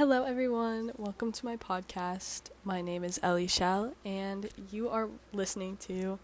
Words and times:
Hello, 0.00 0.24
everyone. 0.24 0.92
Welcome 0.96 1.30
to 1.30 1.44
my 1.44 1.58
podcast. 1.58 2.44
My 2.64 2.80
name 2.80 3.04
is 3.04 3.20
Ellie 3.22 3.46
Shell, 3.46 3.92
and 4.02 4.48
you 4.72 4.88
are 4.88 5.10
listening 5.34 5.76
to 5.88 6.18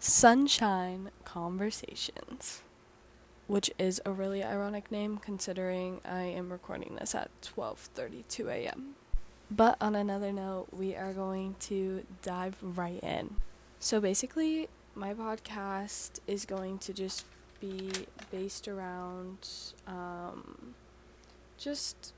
Sunshine 0.00 1.12
Conversations, 1.24 2.62
which 3.46 3.70
is 3.78 4.02
a 4.04 4.10
really 4.10 4.42
ironic 4.42 4.90
name 4.90 5.18
considering 5.18 6.00
I 6.04 6.22
am 6.22 6.50
recording 6.50 6.96
this 6.96 7.14
at 7.14 7.30
12:32 7.42 8.48
a.m. 8.48 8.96
But 9.48 9.76
on 9.80 9.94
another 9.94 10.32
note, 10.32 10.66
we 10.72 10.96
are 10.96 11.12
going 11.12 11.54
to 11.70 12.04
dive 12.22 12.56
right 12.60 12.98
in. 13.04 13.36
So 13.78 14.00
basically, 14.00 14.68
my 14.96 15.14
podcast 15.14 16.18
is 16.26 16.44
going 16.44 16.78
to 16.78 16.92
just 16.92 17.26
be 17.60 17.92
based 18.32 18.66
around 18.66 19.48
um, 19.86 20.74
just 21.56 22.14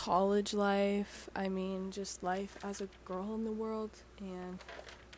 college 0.00 0.54
life. 0.54 1.28
I 1.36 1.50
mean, 1.50 1.90
just 1.90 2.22
life 2.22 2.56
as 2.64 2.80
a 2.80 2.88
girl 3.04 3.34
in 3.34 3.44
the 3.44 3.52
world 3.52 3.90
and 4.18 4.58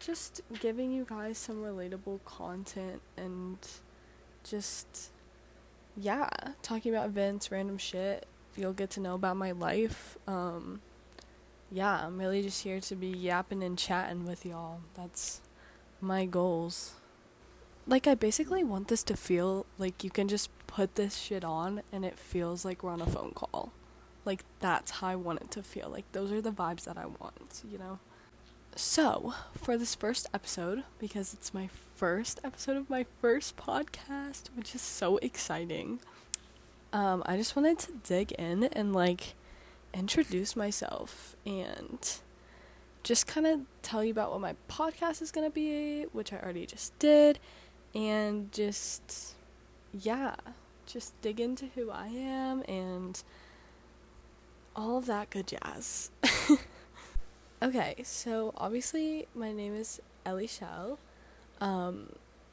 just 0.00 0.40
giving 0.58 0.90
you 0.90 1.06
guys 1.08 1.38
some 1.38 1.62
relatable 1.62 2.24
content 2.24 3.00
and 3.16 3.58
just, 4.42 5.12
yeah, 5.96 6.28
talking 6.62 6.92
about 6.92 7.06
events, 7.06 7.52
random 7.52 7.78
shit. 7.78 8.26
You'll 8.56 8.72
get 8.72 8.90
to 8.90 9.00
know 9.00 9.14
about 9.14 9.36
my 9.36 9.52
life. 9.52 10.18
Um, 10.26 10.80
yeah, 11.70 12.04
I'm 12.04 12.18
really 12.18 12.42
just 12.42 12.64
here 12.64 12.80
to 12.80 12.96
be 12.96 13.06
yapping 13.06 13.62
and 13.62 13.78
chatting 13.78 14.26
with 14.26 14.44
y'all. 14.44 14.80
That's 14.94 15.42
my 16.00 16.26
goals. 16.26 16.94
Like, 17.86 18.08
I 18.08 18.16
basically 18.16 18.64
want 18.64 18.88
this 18.88 19.04
to 19.04 19.16
feel 19.16 19.64
like 19.78 20.02
you 20.02 20.10
can 20.10 20.26
just 20.26 20.50
put 20.66 20.96
this 20.96 21.16
shit 21.18 21.44
on 21.44 21.82
and 21.92 22.04
it 22.04 22.18
feels 22.18 22.64
like 22.64 22.82
we're 22.82 22.90
on 22.90 23.00
a 23.00 23.06
phone 23.06 23.30
call. 23.32 23.72
Like, 24.24 24.44
that's 24.60 24.92
how 24.92 25.08
I 25.08 25.16
want 25.16 25.40
it 25.42 25.50
to 25.52 25.62
feel. 25.62 25.88
Like, 25.88 26.10
those 26.12 26.30
are 26.32 26.40
the 26.40 26.52
vibes 26.52 26.84
that 26.84 26.96
I 26.96 27.06
want, 27.06 27.62
you 27.70 27.78
know? 27.78 27.98
So, 28.76 29.34
for 29.60 29.76
this 29.76 29.94
first 29.94 30.28
episode, 30.32 30.84
because 30.98 31.34
it's 31.34 31.52
my 31.52 31.68
first 31.96 32.40
episode 32.42 32.76
of 32.76 32.88
my 32.88 33.06
first 33.20 33.56
podcast, 33.56 34.48
which 34.54 34.74
is 34.74 34.80
so 34.80 35.18
exciting, 35.18 36.00
um, 36.92 37.22
I 37.26 37.36
just 37.36 37.56
wanted 37.56 37.78
to 37.80 37.92
dig 38.04 38.32
in 38.32 38.64
and, 38.64 38.92
like, 38.94 39.34
introduce 39.92 40.56
myself 40.56 41.36
and 41.44 42.18
just 43.02 43.26
kind 43.26 43.46
of 43.46 43.60
tell 43.82 44.04
you 44.04 44.12
about 44.12 44.30
what 44.30 44.40
my 44.40 44.54
podcast 44.68 45.20
is 45.20 45.30
going 45.30 45.46
to 45.46 45.52
be, 45.52 46.04
which 46.12 46.32
I 46.32 46.38
already 46.38 46.66
just 46.66 46.98
did, 46.98 47.38
and 47.94 48.52
just, 48.52 49.34
yeah, 49.92 50.36
just 50.86 51.20
dig 51.20 51.40
into 51.40 51.66
who 51.74 51.90
I 51.90 52.06
am 52.06 52.62
and 52.68 53.22
all 54.74 54.98
of 54.98 55.06
that 55.06 55.30
good 55.30 55.46
jazz. 55.46 56.10
okay, 57.62 57.96
so 58.04 58.52
obviously 58.56 59.26
my 59.34 59.52
name 59.52 59.74
is 59.74 60.00
Ellie 60.24 60.46
Shell. 60.46 60.98
Um, 61.60 62.10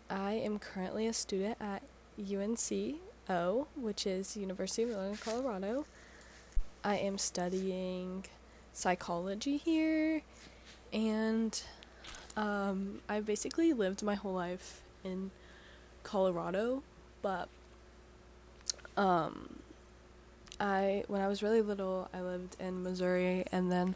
I 0.10 0.34
am 0.34 0.60
currently 0.60 1.08
a 1.08 1.14
student 1.14 1.58
at 1.60 1.84
UNCO, 2.20 3.68
which 3.76 4.06
is 4.06 4.36
University 4.36 4.84
of 4.84 4.90
Northern 4.90 5.18
Colorado. 5.18 5.86
I 6.84 6.96
am 6.98 7.18
studying 7.18 8.26
psychology 8.74 9.58
here, 9.58 10.22
and 10.94 11.62
um, 12.38 13.02
I've 13.08 13.26
basically 13.26 13.74
lived 13.74 14.04
my 14.04 14.16
whole 14.16 14.34
life 14.34 14.82
in 15.04 15.32
Colorado, 16.04 16.84
but 17.22 17.50
um, 18.98 19.59
I 20.60 21.04
when 21.08 21.22
I 21.22 21.28
was 21.28 21.42
really 21.42 21.62
little, 21.62 22.10
I 22.14 22.22
lived 22.22 22.58
in 22.60 22.84
Missouri, 22.84 23.46
and 23.52 23.72
then 23.72 23.96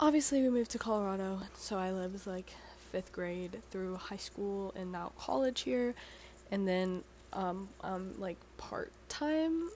obviously 0.00 0.42
we 0.42 0.50
moved 0.50 0.70
to 0.72 0.78
Colorado. 0.78 1.40
So 1.56 1.78
I 1.78 1.92
lived 1.92 2.26
like 2.26 2.52
fifth 2.90 3.12
grade 3.12 3.62
through 3.70 3.96
high 3.96 4.16
school 4.16 4.72
and 4.74 4.90
now 4.92 5.12
college 5.18 5.62
here, 5.62 5.94
and 6.50 6.66
then 6.66 7.04
um, 7.32 7.68
um 7.82 8.14
like 8.18 8.38
part 8.56 8.92
time, 9.08 9.70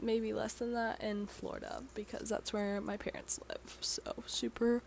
maybe 0.00 0.32
less 0.32 0.54
than 0.54 0.72
that 0.74 1.02
in 1.02 1.26
Florida 1.26 1.82
because 1.94 2.28
that's 2.28 2.52
where 2.52 2.80
my 2.80 2.96
parents 2.96 3.40
live. 3.48 3.78
So 3.80 4.02
super 4.26 4.82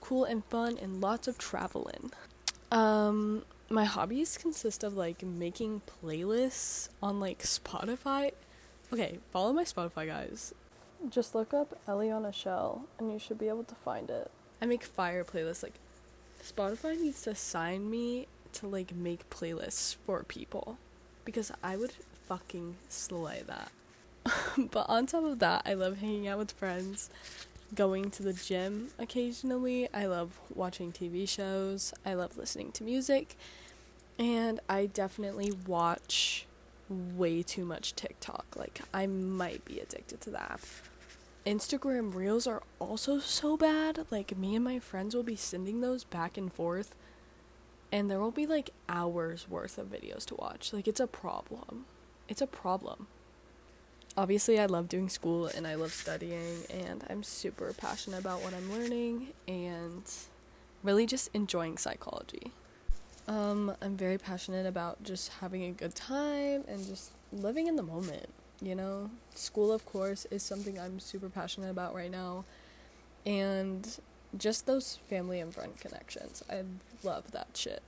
cool 0.00 0.24
and 0.24 0.44
fun 0.44 0.78
and 0.80 1.00
lots 1.00 1.28
of 1.28 1.38
traveling. 1.38 2.12
Um, 2.70 3.44
my 3.70 3.84
hobbies 3.84 4.38
consist 4.38 4.84
of 4.84 4.96
like 4.96 5.22
making 5.22 5.82
playlists 6.02 6.88
on 7.02 7.20
like 7.20 7.40
Spotify 7.40 8.32
Okay, 8.90 9.18
follow 9.30 9.52
my 9.52 9.64
Spotify, 9.64 10.06
guys. 10.06 10.54
Just 11.10 11.34
look 11.34 11.52
up 11.52 11.78
Eliana 11.86 12.32
Shell, 12.32 12.86
and 12.98 13.12
you 13.12 13.18
should 13.18 13.38
be 13.38 13.48
able 13.48 13.64
to 13.64 13.74
find 13.74 14.08
it. 14.08 14.30
I 14.62 14.66
make 14.66 14.82
fire 14.82 15.24
playlists. 15.24 15.62
Like, 15.62 15.74
Spotify 16.42 16.98
needs 16.98 17.20
to 17.22 17.34
sign 17.34 17.90
me 17.90 18.28
to 18.54 18.66
like 18.66 18.94
make 18.94 19.28
playlists 19.28 19.94
for 20.06 20.22
people, 20.24 20.78
because 21.26 21.52
I 21.62 21.76
would 21.76 21.92
fucking 22.26 22.76
slay 22.88 23.42
that. 23.46 23.70
but 24.70 24.88
on 24.88 25.04
top 25.04 25.24
of 25.24 25.38
that, 25.40 25.62
I 25.66 25.74
love 25.74 25.98
hanging 25.98 26.26
out 26.26 26.38
with 26.38 26.52
friends, 26.52 27.10
going 27.74 28.10
to 28.12 28.22
the 28.22 28.32
gym 28.32 28.88
occasionally. 28.98 29.88
I 29.92 30.06
love 30.06 30.38
watching 30.54 30.92
TV 30.92 31.28
shows. 31.28 31.92
I 32.06 32.14
love 32.14 32.38
listening 32.38 32.72
to 32.72 32.84
music, 32.84 33.36
and 34.18 34.60
I 34.66 34.86
definitely 34.86 35.52
watch 35.66 36.46
way 36.88 37.42
too 37.42 37.64
much 37.64 37.94
TikTok. 37.94 38.46
Like, 38.56 38.80
I 38.92 39.06
might 39.06 39.64
be 39.64 39.78
addicted 39.80 40.20
to 40.22 40.30
that. 40.30 40.60
Instagram 41.46 42.14
Reels 42.14 42.46
are 42.46 42.62
also 42.78 43.18
so 43.18 43.56
bad. 43.56 44.06
Like, 44.10 44.36
me 44.36 44.54
and 44.54 44.64
my 44.64 44.78
friends 44.78 45.14
will 45.14 45.22
be 45.22 45.36
sending 45.36 45.80
those 45.80 46.04
back 46.04 46.36
and 46.36 46.52
forth, 46.52 46.94
and 47.90 48.10
there 48.10 48.20
will 48.20 48.30
be 48.30 48.46
like 48.46 48.70
hours 48.88 49.48
worth 49.48 49.78
of 49.78 49.88
videos 49.88 50.24
to 50.26 50.34
watch. 50.34 50.72
Like, 50.72 50.86
it's 50.86 51.00
a 51.00 51.06
problem. 51.06 51.86
It's 52.28 52.42
a 52.42 52.46
problem. 52.46 53.06
Obviously, 54.16 54.58
I 54.58 54.66
love 54.66 54.88
doing 54.88 55.08
school 55.08 55.46
and 55.46 55.66
I 55.66 55.76
love 55.76 55.92
studying, 55.92 56.64
and 56.68 57.04
I'm 57.08 57.22
super 57.22 57.72
passionate 57.72 58.18
about 58.18 58.42
what 58.42 58.52
I'm 58.52 58.72
learning 58.72 59.28
and 59.46 60.02
really 60.82 61.06
just 61.06 61.30
enjoying 61.34 61.78
psychology. 61.78 62.52
Um, 63.28 63.76
I'm 63.82 63.96
very 63.96 64.16
passionate 64.16 64.66
about 64.66 65.02
just 65.02 65.28
having 65.40 65.64
a 65.64 65.70
good 65.70 65.94
time 65.94 66.64
and 66.66 66.84
just 66.86 67.12
living 67.30 67.66
in 67.66 67.76
the 67.76 67.82
moment, 67.82 68.26
you 68.62 68.74
know? 68.74 69.10
School, 69.34 69.70
of 69.70 69.84
course, 69.84 70.26
is 70.30 70.42
something 70.42 70.80
I'm 70.80 70.98
super 70.98 71.28
passionate 71.28 71.70
about 71.70 71.94
right 71.94 72.10
now. 72.10 72.46
And 73.26 73.86
just 74.36 74.66
those 74.66 74.98
family 75.08 75.40
and 75.40 75.54
friend 75.54 75.78
connections. 75.78 76.42
I 76.50 76.62
love 77.02 77.30
that 77.32 77.48
shit. 77.54 77.82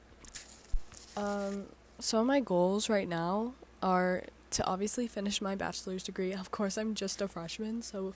Um, 1.16 1.66
some 1.98 2.20
of 2.20 2.26
my 2.26 2.40
goals 2.40 2.90
right 2.90 3.08
now 3.08 3.54
are 3.82 4.24
to 4.50 4.64
obviously 4.66 5.06
finish 5.06 5.40
my 5.40 5.54
bachelor's 5.54 6.02
degree. 6.02 6.32
Of 6.40 6.50
course, 6.50 6.76
I'm 6.76 6.94
just 6.94 7.22
a 7.22 7.28
freshman, 7.28 7.80
so 7.80 8.12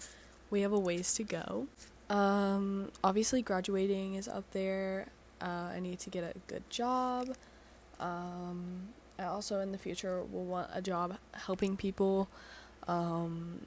we 0.51 0.61
have 0.61 0.73
a 0.73 0.79
ways 0.79 1.15
to 1.15 1.23
go. 1.23 1.69
Um, 2.11 2.91
obviously, 3.03 3.41
graduating 3.41 4.15
is 4.15 4.29
up 4.29 4.45
there. 4.53 5.07
Uh, 5.45 5.73
I 5.75 5.81
need 5.81 5.99
to 6.01 6.11
get 6.11 6.25
a 6.25 6.39
good 6.47 6.69
job. 6.71 7.37
Um, 8.01 8.89
I 9.19 9.25
also, 9.25 9.61
in 9.61 9.73
the 9.73 9.79
future, 9.79 10.23
will 10.23 10.45
want 10.45 10.71
a 10.73 10.81
job 10.81 11.19
helping 11.33 11.77
people. 11.77 12.29
Um, 12.89 13.67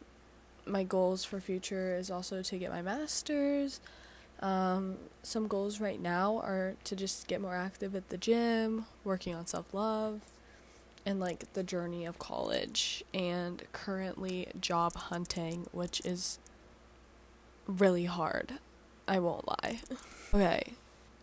my 0.65 0.83
goals 0.83 1.23
for 1.23 1.39
future 1.39 1.95
is 1.95 2.09
also 2.09 2.41
to 2.41 2.57
get 2.57 2.71
my 2.71 2.81
master's. 2.81 3.79
Um, 4.39 4.97
some 5.21 5.47
goals 5.47 5.79
right 5.79 6.01
now 6.01 6.39
are 6.39 6.75
to 6.83 6.95
just 6.95 7.27
get 7.27 7.41
more 7.41 7.55
active 7.55 7.95
at 7.95 8.09
the 8.09 8.17
gym, 8.17 8.85
working 9.03 9.35
on 9.35 9.45
self 9.45 9.73
love, 9.73 10.21
and 11.05 11.19
like 11.19 11.53
the 11.53 11.63
journey 11.63 12.05
of 12.05 12.17
college, 12.17 13.03
and 13.13 13.63
currently 13.71 14.47
job 14.59 14.95
hunting, 14.95 15.67
which 15.71 16.01
is 16.05 16.39
really 17.67 18.05
hard. 18.05 18.53
I 19.07 19.19
won't 19.19 19.47
lie. 19.47 19.79
okay, 20.33 20.73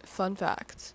fun 0.07 0.37
fact 0.37 0.93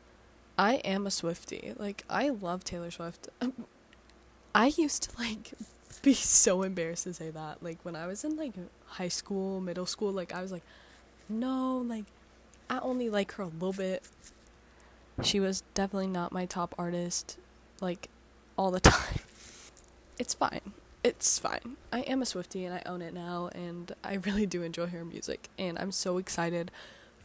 I 0.60 0.76
am 0.84 1.08
a 1.08 1.10
Swiftie. 1.10 1.80
Like, 1.80 2.04
I 2.10 2.28
love 2.30 2.66
Taylor 2.66 2.92
Swift. 2.92 3.30
I 4.56 4.68
used 4.76 5.04
to, 5.04 5.18
like, 5.18 5.54
be 6.02 6.14
so 6.14 6.64
embarrassed 6.64 7.06
to 7.06 7.14
say 7.14 7.30
that. 7.30 7.64
Like, 7.64 7.78
when 7.84 7.96
I 7.96 8.08
was 8.08 8.26
in, 8.26 8.36
like, 8.36 8.52
high 8.86 9.08
school, 9.08 9.62
middle 9.62 9.86
school, 9.86 10.12
like, 10.12 10.34
I 10.34 10.42
was 10.42 10.52
like, 10.52 10.64
no, 11.30 11.78
like, 11.78 12.04
I 12.70 12.80
only 12.80 13.10
like 13.10 13.32
her 13.34 13.44
a 13.44 13.48
little 13.48 13.72
bit. 13.72 14.04
She 15.24 15.40
was 15.40 15.64
definitely 15.74 16.08
not 16.08 16.34
my 16.34 16.46
top 16.46 16.76
artist, 16.78 17.38
like, 17.80 18.10
all 18.58 18.70
the 18.70 18.80
time. 18.82 19.20
It's 20.20 20.34
fine. 20.34 20.74
It's 21.06 21.40
fine. 21.40 21.78
I 21.94 22.02
am 22.02 22.22
a 22.22 22.26
Swiftie 22.26 22.66
and 22.66 22.74
I 22.74 22.82
own 22.86 23.02
it 23.02 23.14
now, 23.14 23.50
and 23.56 23.94
I 24.04 24.16
really 24.16 24.46
do 24.46 24.62
enjoy 24.62 24.88
her 24.88 25.06
music. 25.06 25.48
And 25.58 25.80
I'm 25.80 25.94
so 25.94 26.18
excited 26.18 26.70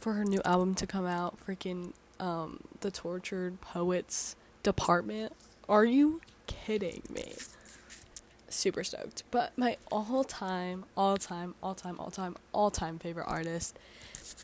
for 0.05 0.13
her 0.13 0.23
new 0.23 0.39
album 0.45 0.75
to 0.75 0.85
come 0.85 1.07
out. 1.07 1.35
Freaking 1.43 1.91
um, 2.19 2.59
the 2.81 2.91
Tortured 2.91 3.59
Poets 3.59 4.35
Department. 4.61 5.33
Are 5.67 5.83
you 5.83 6.21
kidding 6.45 7.01
me? 7.09 7.33
super 8.47 8.83
stoked. 8.83 9.23
But 9.31 9.57
my 9.57 9.77
all 9.91 10.23
time, 10.23 10.85
all 10.95 11.17
time, 11.17 11.55
all 11.63 11.73
time, 11.73 11.99
all 11.99 12.11
time, 12.11 12.35
all 12.53 12.69
time 12.69 12.99
favorite 12.99 13.25
artist 13.25 13.79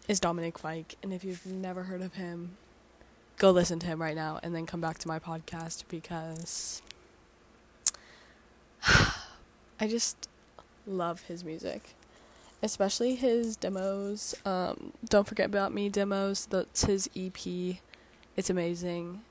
is 0.07 0.19
Dominic 0.19 0.57
Fike. 0.57 0.95
And 1.03 1.13
if 1.13 1.23
you've 1.23 1.45
never 1.45 1.83
heard 1.83 2.01
of 2.01 2.15
him, 2.15 2.57
go 3.37 3.51
listen 3.51 3.77
to 3.79 3.85
him 3.85 4.01
right 4.01 4.15
now 4.15 4.39
and 4.41 4.55
then 4.55 4.65
come 4.65 4.81
back 4.81 4.97
to 4.97 5.07
my 5.07 5.19
podcast 5.19 5.83
because 5.87 6.81
I 9.79 9.87
just 9.87 10.27
love 10.87 11.21
his 11.27 11.43
music. 11.43 11.93
Especially 12.63 13.15
his 13.15 13.55
demos. 13.55 14.35
Um, 14.45 14.93
Don't 15.07 15.27
Forget 15.27 15.47
About 15.47 15.73
Me 15.73 15.89
demos. 15.89 16.45
That's 16.45 16.85
his 16.85 17.09
EP. 17.15 17.77
It's 18.35 18.49
amazing. 18.49 19.21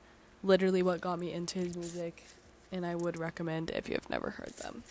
Literally 0.43 0.83
what 0.83 1.01
got 1.01 1.19
me 1.19 1.31
into 1.31 1.59
his 1.59 1.77
music. 1.77 2.25
And 2.71 2.85
I 2.85 2.95
would 2.95 3.17
recommend 3.17 3.69
if 3.71 3.87
you 3.87 3.95
have 3.95 4.09
never 4.09 4.31
heard 4.31 4.53
them. 4.57 4.83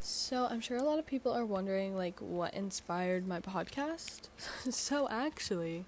So 0.00 0.46
I'm 0.50 0.60
sure 0.60 0.76
a 0.76 0.82
lot 0.82 0.98
of 0.98 1.06
people 1.06 1.32
are 1.32 1.46
wondering 1.46 1.96
like 1.96 2.20
what 2.20 2.52
inspired 2.54 3.26
my 3.26 3.40
podcast. 3.40 4.28
so 4.70 5.08
actually, 5.08 5.86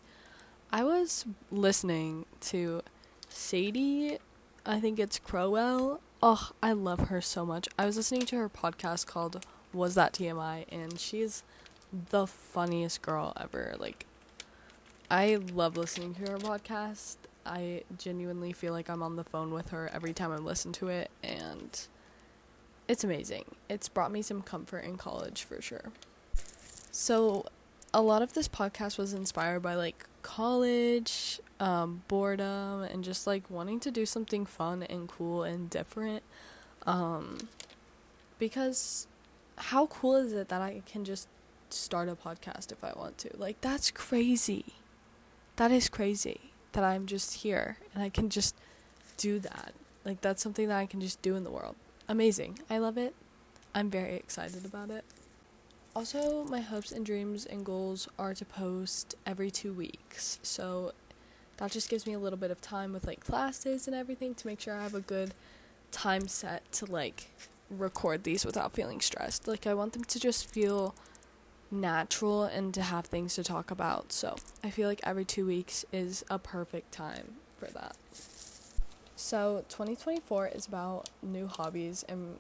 I 0.73 0.85
was 0.85 1.27
listening 1.51 2.25
to 2.43 2.83
Sadie, 3.29 4.19
I 4.65 4.81
think 4.81 4.99
it's 4.99 5.19
Crowell. 5.19 6.01
Oh, 6.23 6.51
I 6.63 6.73
love 6.73 7.09
her 7.09 7.21
so 7.21 7.47
much. 7.47 7.69
I 7.79 7.87
was 7.87 7.97
listening 7.97 8.27
to 8.27 8.37
her 8.37 8.49
podcast 8.49 9.07
called 9.07 9.45
Was 9.77 9.95
That 9.95 10.13
TMI 10.13 10.65
and 10.71 10.99
she's 10.99 11.43
the 12.11 12.27
funniest 12.27 13.03
girl 13.03 13.33
ever. 13.41 13.75
Like 13.79 14.07
I 15.11 15.37
love 15.37 15.77
listening 15.77 16.15
to 16.15 16.33
her 16.33 16.39
podcast. 16.39 17.17
I 17.45 17.85
genuinely 17.97 18.53
feel 18.53 18.73
like 18.73 18.91
I'm 18.91 19.03
on 19.03 19.17
the 19.17 19.25
phone 19.25 19.53
with 19.53 19.71
her 19.71 19.89
every 19.93 20.13
time 20.13 20.33
I 20.33 20.37
listen 20.37 20.73
to 20.75 20.89
it 20.89 21.11
and 21.23 21.87
it's 22.89 23.05
amazing. 23.05 23.45
It's 23.69 23.89
brought 23.89 24.13
me 24.13 24.23
some 24.23 24.43
comfort 24.43 24.85
in 24.85 24.97
college 24.97 25.45
for 25.45 25.61
sure. 25.61 25.93
So, 26.91 27.47
a 27.93 28.01
lot 28.01 28.23
of 28.23 28.35
this 28.35 28.49
podcast 28.49 28.99
was 28.99 29.13
inspired 29.13 29.61
by 29.61 29.75
like 29.75 30.07
college, 30.23 31.41
um, 31.61 32.03
boredom, 32.09 32.83
and 32.83 33.03
just 33.03 33.27
like 33.27 33.49
wanting 33.51 33.81
to 33.81 33.91
do 33.91 34.07
something 34.07 34.47
fun 34.47 34.83
and 34.83 35.09
cool 35.09 35.43
and 35.43 35.69
different. 35.71 36.23
Um, 36.87 37.49
because 38.39 39.07
how 39.57 39.87
cool 39.87 40.17
is 40.17 40.33
it 40.33 40.49
that 40.49 40.63
I 40.63 40.83
can 40.87 41.05
just 41.05 41.29
start 41.71 42.09
a 42.09 42.15
podcast 42.15 42.73
if 42.73 42.85
I 42.85 42.93
want 42.97 43.19
to? 43.19 43.31
Like, 43.37 43.61
that's 43.61 43.91
crazy. 43.91 44.75
That 45.57 45.73
is 45.73 45.89
crazy 45.89 46.53
that 46.73 46.85
I'm 46.85 47.07
just 47.07 47.35
here 47.35 47.79
and 47.95 48.03
I 48.03 48.09
can 48.09 48.29
just 48.29 48.55
do 49.17 49.39
that. 49.41 49.73
Like, 50.05 50.21
that's 50.21 50.43
something 50.43 50.69
that 50.69 50.79
I 50.79 50.87
can 50.87 51.01
just 51.01 51.21
do 51.23 51.35
in 51.37 51.45
the 51.45 51.51
world 51.51 51.77
amazing. 52.09 52.59
I 52.71 52.79
love 52.79 52.99
it. 52.99 53.15
I'm 53.75 53.91
very 53.91 54.15
excited 54.15 54.65
about 54.65 54.91
it. 54.91 55.05
Also, 55.95 56.45
my 56.45 56.61
hopes 56.61 56.93
and 56.93 57.05
dreams 57.05 57.47
and 57.47 57.65
goals 57.65 58.09
are 58.19 58.35
to 58.35 58.45
post 58.45 59.15
every 59.25 59.51
two 59.51 59.73
weeks. 59.73 60.39
So 60.43 60.93
that 61.57 61.71
just 61.71 61.89
gives 61.89 62.07
me 62.07 62.13
a 62.13 62.19
little 62.19 62.39
bit 62.39 62.51
of 62.51 62.61
time 62.61 62.93
with 62.93 63.07
like 63.07 63.21
classes 63.21 63.87
and 63.87 63.97
everything 63.97 64.35
to 64.35 64.47
make 64.47 64.61
sure 64.61 64.75
I 64.75 64.83
have 64.83 64.95
a 64.95 65.01
good 65.01 65.35
time 65.91 66.29
set 66.29 66.71
to 66.73 66.87
like 66.87 67.31
record 67.71 68.25
these 68.25 68.45
without 68.45 68.73
feeling 68.73 69.01
stressed. 69.01 69.49
Like, 69.49 69.67
I 69.67 69.75
want 69.75 69.93
them 69.93 70.05
to 70.05 70.21
just 70.21 70.51
feel 70.51 70.95
natural 71.71 72.45
and 72.45 72.73
to 72.75 72.83
have 72.83 73.07
things 73.07 73.35
to 73.35 73.45
talk 73.45 73.71
about. 73.71 74.13
So 74.13 74.37
I 74.63 74.71
feel 74.71 74.89
like 74.89 75.01
every 75.03 75.25
two 75.25 75.47
weeks 75.47 75.85
is 75.93 76.25
a 76.31 76.39
perfect 76.39 76.93
time 76.93 77.35
for 77.59 77.67
that. 77.67 77.97
So 79.17 79.65
2024 79.69 80.49
is 80.49 80.67
about 80.67 81.09
new 81.23 81.47
hobbies 81.47 82.05
and 82.09 82.39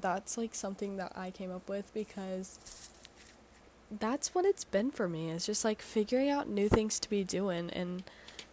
that's 0.00 0.36
like 0.36 0.54
something 0.54 0.96
that 0.96 1.12
I 1.16 1.30
came 1.30 1.50
up 1.50 1.68
with 1.68 1.92
because 1.94 2.58
that's 3.98 4.34
what 4.34 4.44
it's 4.44 4.64
been 4.64 4.90
for 4.90 5.08
me. 5.08 5.30
It's 5.30 5.46
just 5.46 5.64
like 5.64 5.80
figuring 5.82 6.28
out 6.28 6.48
new 6.48 6.68
things 6.68 7.00
to 7.00 7.10
be 7.10 7.24
doing 7.24 7.70
and 7.70 8.02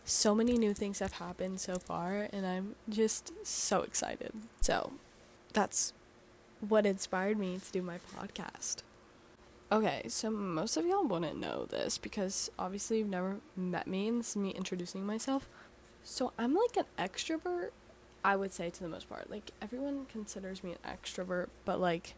so 0.05 0.33
many 0.33 0.57
new 0.57 0.73
things 0.73 0.99
have 0.99 1.13
happened 1.13 1.59
so 1.59 1.75
far 1.75 2.29
and 2.31 2.45
I'm 2.45 2.75
just 2.89 3.33
so 3.45 3.81
excited. 3.81 4.31
So 4.61 4.93
that's 5.53 5.93
what 6.59 6.85
inspired 6.85 7.37
me 7.37 7.59
to 7.59 7.71
do 7.71 7.81
my 7.81 7.99
podcast. 8.15 8.77
Okay, 9.71 10.03
so 10.07 10.29
most 10.31 10.77
of 10.77 10.85
y'all 10.85 11.03
wouldn't 11.03 11.39
know 11.39 11.65
this 11.65 11.97
because 11.97 12.49
obviously 12.57 12.99
you've 12.99 13.09
never 13.09 13.37
met 13.55 13.85
me 13.85 14.07
and 14.07 14.19
this 14.19 14.29
is 14.29 14.35
me 14.37 14.51
introducing 14.51 15.05
myself. 15.05 15.49
So 16.03 16.31
I'm 16.37 16.55
like 16.55 16.77
an 16.77 16.85
extrovert, 16.97 17.71
I 18.23 18.37
would 18.37 18.53
say 18.53 18.69
to 18.69 18.79
the 18.81 18.87
most 18.87 19.09
part. 19.09 19.29
Like 19.29 19.51
everyone 19.61 20.05
considers 20.05 20.63
me 20.63 20.71
an 20.81 20.89
extrovert, 20.89 21.47
but 21.65 21.81
like 21.81 22.15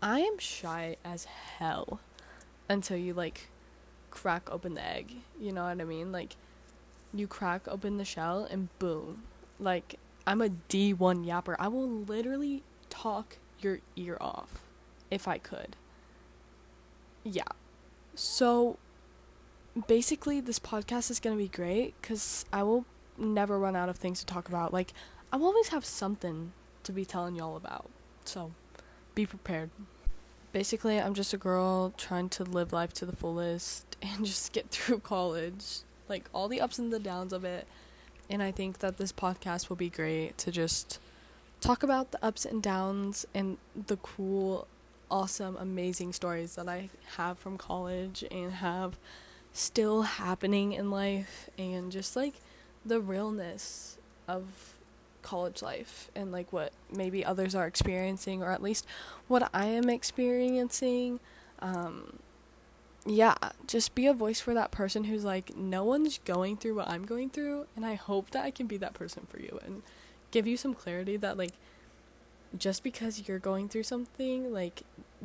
I 0.00 0.20
am 0.20 0.38
shy 0.38 0.96
as 1.04 1.24
hell 1.24 1.98
until 2.68 2.96
you 2.96 3.12
like 3.12 3.48
crack 4.10 4.48
open 4.52 4.74
the 4.74 4.86
egg. 4.86 5.16
You 5.40 5.50
know 5.50 5.64
what 5.64 5.80
I 5.80 5.84
mean? 5.84 6.12
Like 6.12 6.36
you 7.12 7.26
crack 7.26 7.66
open 7.66 7.96
the 7.96 8.04
shell 8.04 8.46
and 8.48 8.68
boom. 8.78 9.24
Like 9.58 9.98
I'm 10.26 10.40
a 10.40 10.48
D1 10.48 11.26
yapper. 11.26 11.56
I 11.58 11.68
will 11.68 11.88
literally 11.88 12.62
talk 12.88 13.38
your 13.60 13.80
ear 13.96 14.16
off 14.20 14.62
if 15.10 15.28
I 15.28 15.38
could. 15.38 15.76
Yeah. 17.22 17.42
So 18.14 18.78
basically 19.86 20.40
this 20.40 20.58
podcast 20.58 21.10
is 21.10 21.20
going 21.20 21.36
to 21.36 21.42
be 21.42 21.48
great 21.48 22.00
cuz 22.00 22.44
I 22.52 22.62
will 22.62 22.86
never 23.18 23.58
run 23.58 23.76
out 23.76 23.88
of 23.88 23.96
things 23.96 24.20
to 24.20 24.26
talk 24.26 24.48
about. 24.48 24.72
Like, 24.72 24.92
I'll 25.32 25.44
always 25.44 25.68
have 25.68 25.84
something 25.84 26.52
to 26.84 26.92
be 26.92 27.04
telling 27.04 27.36
y'all 27.36 27.56
about. 27.56 27.90
So, 28.24 28.52
be 29.14 29.26
prepared. 29.26 29.70
Basically, 30.52 31.00
I'm 31.00 31.14
just 31.14 31.34
a 31.34 31.38
girl 31.38 31.92
trying 31.96 32.28
to 32.30 32.44
live 32.44 32.72
life 32.72 32.92
to 32.94 33.06
the 33.06 33.16
fullest 33.16 33.96
and 34.02 34.24
just 34.24 34.52
get 34.52 34.70
through 34.70 35.00
college. 35.00 35.80
Like, 36.08 36.28
all 36.32 36.48
the 36.48 36.60
ups 36.60 36.78
and 36.78 36.92
the 36.92 36.98
downs 36.98 37.32
of 37.32 37.44
it. 37.44 37.66
And 38.30 38.42
I 38.42 38.50
think 38.50 38.78
that 38.78 38.96
this 38.96 39.12
podcast 39.12 39.68
will 39.68 39.76
be 39.76 39.90
great 39.90 40.38
to 40.38 40.50
just 40.50 40.98
talk 41.60 41.82
about 41.82 42.10
the 42.10 42.24
ups 42.24 42.44
and 42.44 42.62
downs 42.62 43.26
and 43.34 43.58
the 43.86 43.96
cool, 43.96 44.66
awesome, 45.10 45.56
amazing 45.56 46.12
stories 46.12 46.56
that 46.56 46.68
I 46.68 46.88
have 47.16 47.38
from 47.38 47.58
college 47.58 48.24
and 48.30 48.52
have 48.52 48.96
still 49.52 50.02
happening 50.02 50.72
in 50.72 50.90
life 50.90 51.48
and 51.56 51.92
just 51.92 52.16
like 52.16 52.34
the 52.84 53.00
realness 53.00 53.98
of 54.26 54.74
college 55.22 55.62
life 55.62 56.10
and 56.14 56.30
like 56.30 56.52
what 56.52 56.72
maybe 56.92 57.24
others 57.24 57.54
are 57.54 57.66
experiencing 57.66 58.42
or 58.42 58.50
at 58.50 58.62
least 58.62 58.86
what 59.26 59.48
I 59.54 59.66
am 59.66 59.88
experiencing. 59.88 61.20
Um, 61.60 62.18
yeah, 63.06 63.34
just 63.66 63.94
be 63.94 64.06
a 64.06 64.14
voice 64.14 64.40
for 64.40 64.54
that 64.54 64.70
person 64.70 65.04
who's 65.04 65.24
like, 65.24 65.56
no 65.56 65.84
one's 65.84 66.18
going 66.24 66.56
through 66.56 66.76
what 66.76 66.88
I'm 66.88 67.04
going 67.04 67.30
through, 67.30 67.66
and 67.76 67.84
I 67.84 67.94
hope 67.94 68.30
that 68.30 68.44
I 68.44 68.50
can 68.50 68.66
be 68.66 68.76
that 68.78 68.94
person 68.94 69.26
for 69.28 69.40
you 69.40 69.60
and 69.64 69.82
give 70.30 70.46
you 70.46 70.56
some 70.56 70.74
clarity 70.74 71.16
that, 71.18 71.36
like, 71.36 71.52
just 72.56 72.82
because 72.82 73.28
you're 73.28 73.38
going 73.38 73.68
through 73.68 73.82
something, 73.82 74.52
like, 74.52 74.82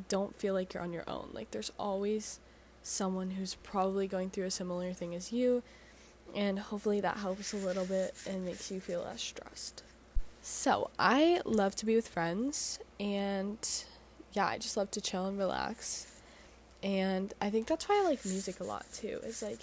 don't 0.07 0.35
feel 0.35 0.53
like 0.53 0.73
you're 0.73 0.83
on 0.83 0.93
your 0.93 1.07
own. 1.07 1.29
Like, 1.31 1.51
there's 1.51 1.71
always 1.79 2.39
someone 2.83 3.31
who's 3.31 3.55
probably 3.55 4.07
going 4.07 4.29
through 4.29 4.45
a 4.45 4.51
similar 4.51 4.93
thing 4.93 5.15
as 5.15 5.31
you, 5.31 5.63
and 6.35 6.59
hopefully 6.59 6.99
that 7.01 7.17
helps 7.17 7.53
a 7.53 7.57
little 7.57 7.85
bit 7.85 8.13
and 8.27 8.45
makes 8.45 8.69
you 8.71 8.79
feel 8.79 9.03
less 9.03 9.21
stressed. 9.21 9.83
So, 10.41 10.89
I 10.97 11.41
love 11.45 11.75
to 11.77 11.85
be 11.85 11.95
with 11.95 12.07
friends 12.07 12.79
and 12.99 13.57
yeah, 14.33 14.45
I 14.45 14.57
just 14.57 14.77
love 14.77 14.91
to 14.91 15.01
chill 15.01 15.25
and 15.25 15.37
relax. 15.37 16.07
And 16.81 17.33
I 17.41 17.49
think 17.49 17.67
that's 17.67 17.89
why 17.89 17.99
I 18.01 18.09
like 18.09 18.25
music 18.25 18.59
a 18.59 18.63
lot 18.63 18.85
too. 18.93 19.19
Is 19.23 19.41
like 19.41 19.59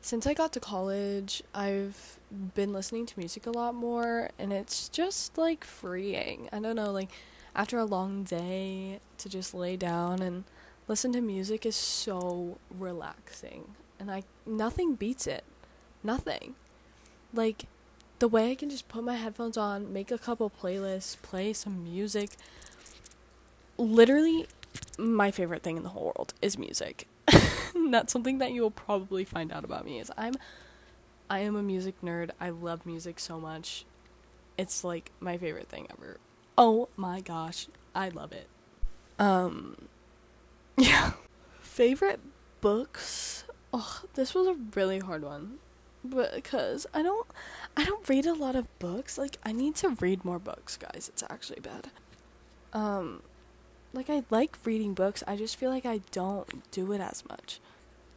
since 0.00 0.26
I 0.26 0.34
got 0.34 0.52
to 0.52 0.60
college, 0.60 1.42
I've 1.54 2.18
been 2.54 2.72
listening 2.72 3.06
to 3.06 3.18
music 3.18 3.46
a 3.46 3.50
lot 3.50 3.74
more 3.74 4.30
and 4.38 4.52
it's 4.52 4.88
just 4.88 5.36
like 5.36 5.64
freeing. 5.64 6.48
I 6.52 6.60
don't 6.60 6.76
know, 6.76 6.90
like 6.90 7.10
after 7.54 7.78
a 7.78 7.84
long 7.84 8.24
day 8.24 9.00
to 9.18 9.28
just 9.28 9.54
lay 9.54 9.76
down 9.76 10.22
and 10.22 10.44
listen 10.86 11.12
to 11.12 11.20
music 11.20 11.66
is 11.66 11.76
so 11.76 12.58
relaxing 12.70 13.74
and 14.00 14.10
I 14.10 14.22
nothing 14.46 14.94
beats 14.94 15.26
it 15.26 15.44
nothing. 16.02 16.54
Like 17.32 17.64
the 18.18 18.28
way 18.28 18.50
I 18.50 18.54
can 18.54 18.70
just 18.70 18.88
put 18.88 19.04
my 19.04 19.16
headphones 19.16 19.56
on, 19.56 19.92
make 19.92 20.10
a 20.10 20.18
couple 20.18 20.50
playlists, 20.50 21.20
play 21.22 21.52
some 21.52 21.84
music. 21.84 22.30
Literally 23.76 24.46
my 24.98 25.30
favorite 25.30 25.62
thing 25.62 25.76
in 25.76 25.82
the 25.82 25.90
whole 25.90 26.06
world 26.06 26.34
is 26.42 26.58
music. 26.58 27.08
That's 27.90 28.12
something 28.12 28.38
that 28.38 28.52
you 28.52 28.62
will 28.62 28.70
probably 28.70 29.24
find 29.24 29.52
out 29.52 29.64
about 29.64 29.84
me 29.84 30.00
is 30.00 30.10
I'm 30.16 30.34
I 31.30 31.40
am 31.40 31.56
a 31.56 31.62
music 31.62 32.00
nerd. 32.02 32.30
I 32.40 32.50
love 32.50 32.86
music 32.86 33.20
so 33.20 33.38
much. 33.38 33.84
It's 34.56 34.82
like 34.82 35.12
my 35.20 35.36
favorite 35.36 35.68
thing 35.68 35.86
ever. 35.96 36.18
Oh 36.56 36.88
my 36.96 37.20
gosh, 37.20 37.68
I 37.94 38.08
love 38.08 38.32
it. 38.32 38.48
Um 39.18 39.88
yeah. 40.76 41.12
favorite 41.60 42.20
books? 42.60 43.44
Oh, 43.72 44.02
this 44.14 44.34
was 44.34 44.46
a 44.46 44.56
really 44.74 44.98
hard 45.00 45.22
one 45.22 45.58
because 46.08 46.86
I 46.94 47.02
don't 47.02 47.26
I 47.76 47.84
don't 47.84 48.08
read 48.08 48.26
a 48.26 48.34
lot 48.34 48.56
of 48.56 48.66
books. 48.78 49.18
Like 49.18 49.38
I 49.44 49.52
need 49.52 49.76
to 49.76 49.90
read 49.90 50.24
more 50.24 50.38
books, 50.38 50.76
guys. 50.76 51.10
It's 51.12 51.22
actually 51.28 51.60
bad. 51.60 51.90
Um, 52.72 53.22
like 53.92 54.10
I 54.10 54.24
like 54.30 54.56
reading 54.64 54.94
books. 54.94 55.22
I 55.26 55.36
just 55.36 55.56
feel 55.56 55.70
like 55.70 55.86
I 55.86 56.00
don't 56.10 56.70
do 56.70 56.92
it 56.92 57.00
as 57.00 57.24
much. 57.28 57.60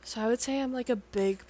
So 0.03 0.21
I 0.21 0.27
would 0.27 0.41
say 0.41 0.59
I'm 0.59 0.73
like 0.73 0.89
a 0.89 0.95
big 0.95 1.43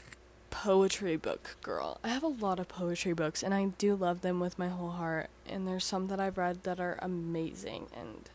poetry 0.49 1.15
book 1.15 1.57
girl. 1.61 1.99
I 2.03 2.09
have 2.09 2.23
a 2.23 2.27
lot 2.27 2.59
of 2.59 2.67
poetry 2.67 3.13
books 3.13 3.41
and 3.41 3.53
I 3.53 3.65
do 3.77 3.95
love 3.95 4.21
them 4.21 4.39
with 4.39 4.59
my 4.59 4.67
whole 4.67 4.91
heart. 4.91 5.29
And 5.47 5.67
there's 5.67 5.85
some 5.85 6.07
that 6.07 6.19
I've 6.19 6.37
read 6.37 6.63
that 6.63 6.79
are 6.79 6.99
amazing 7.01 7.87
and 7.97 8.29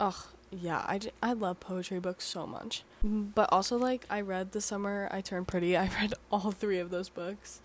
ugh, 0.00 0.26
yeah, 0.50 0.78
I, 0.78 1.00
I 1.22 1.32
love 1.32 1.60
poetry 1.60 1.98
books 1.98 2.24
so 2.24 2.46
much. 2.46 2.84
But 3.34 3.48
also 3.52 3.76
like 3.76 4.06
I 4.08 4.20
read 4.20 4.52
The 4.52 4.60
Summer 4.60 5.08
I 5.10 5.20
Turned 5.20 5.48
Pretty. 5.48 5.76
I 5.76 5.90
read 6.00 6.14
all 6.30 6.52
3 6.52 6.78
of 6.78 6.90
those 6.90 7.08
books. 7.08 7.60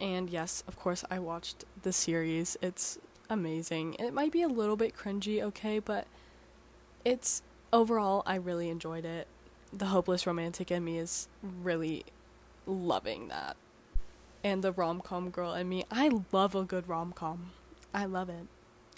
And 0.00 0.28
yes, 0.30 0.62
of 0.68 0.76
course 0.76 1.04
I 1.10 1.18
watched 1.18 1.64
the 1.82 1.92
series. 1.92 2.56
It's 2.62 2.98
amazing. 3.30 3.94
It 3.98 4.12
might 4.12 4.32
be 4.32 4.42
a 4.42 4.48
little 4.48 4.76
bit 4.76 4.96
cringy, 4.96 5.42
okay, 5.42 5.78
but 5.78 6.06
it's 7.04 7.42
overall 7.72 8.22
I 8.26 8.36
really 8.36 8.68
enjoyed 8.68 9.04
it. 9.04 9.26
The 9.72 9.86
hopeless 9.86 10.26
romantic 10.26 10.70
in 10.70 10.84
me 10.84 10.98
is 10.98 11.28
really 11.62 12.04
loving 12.66 13.28
that. 13.28 13.56
And 14.44 14.62
the 14.62 14.72
rom 14.72 15.00
com 15.00 15.30
girl 15.30 15.54
in 15.54 15.68
me, 15.68 15.84
I 15.90 16.10
love 16.32 16.54
a 16.54 16.64
good 16.64 16.88
rom 16.88 17.12
com. 17.12 17.50
I 17.92 18.04
love 18.04 18.28
it. 18.28 18.46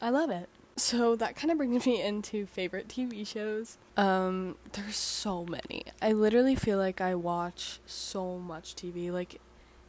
I 0.02 0.10
love 0.10 0.30
it. 0.30 0.48
So 0.76 1.14
that 1.16 1.36
kind 1.36 1.50
of 1.50 1.58
brings 1.58 1.84
me 1.84 2.00
into 2.00 2.46
favorite 2.46 2.88
TV 2.88 3.26
shows. 3.26 3.76
Um, 3.96 4.56
there's 4.72 4.96
so 4.96 5.44
many. 5.44 5.84
I 6.00 6.12
literally 6.12 6.54
feel 6.54 6.78
like 6.78 7.00
I 7.00 7.14
watch 7.14 7.80
so 7.84 8.38
much 8.38 8.74
TV. 8.74 9.12
Like, 9.12 9.40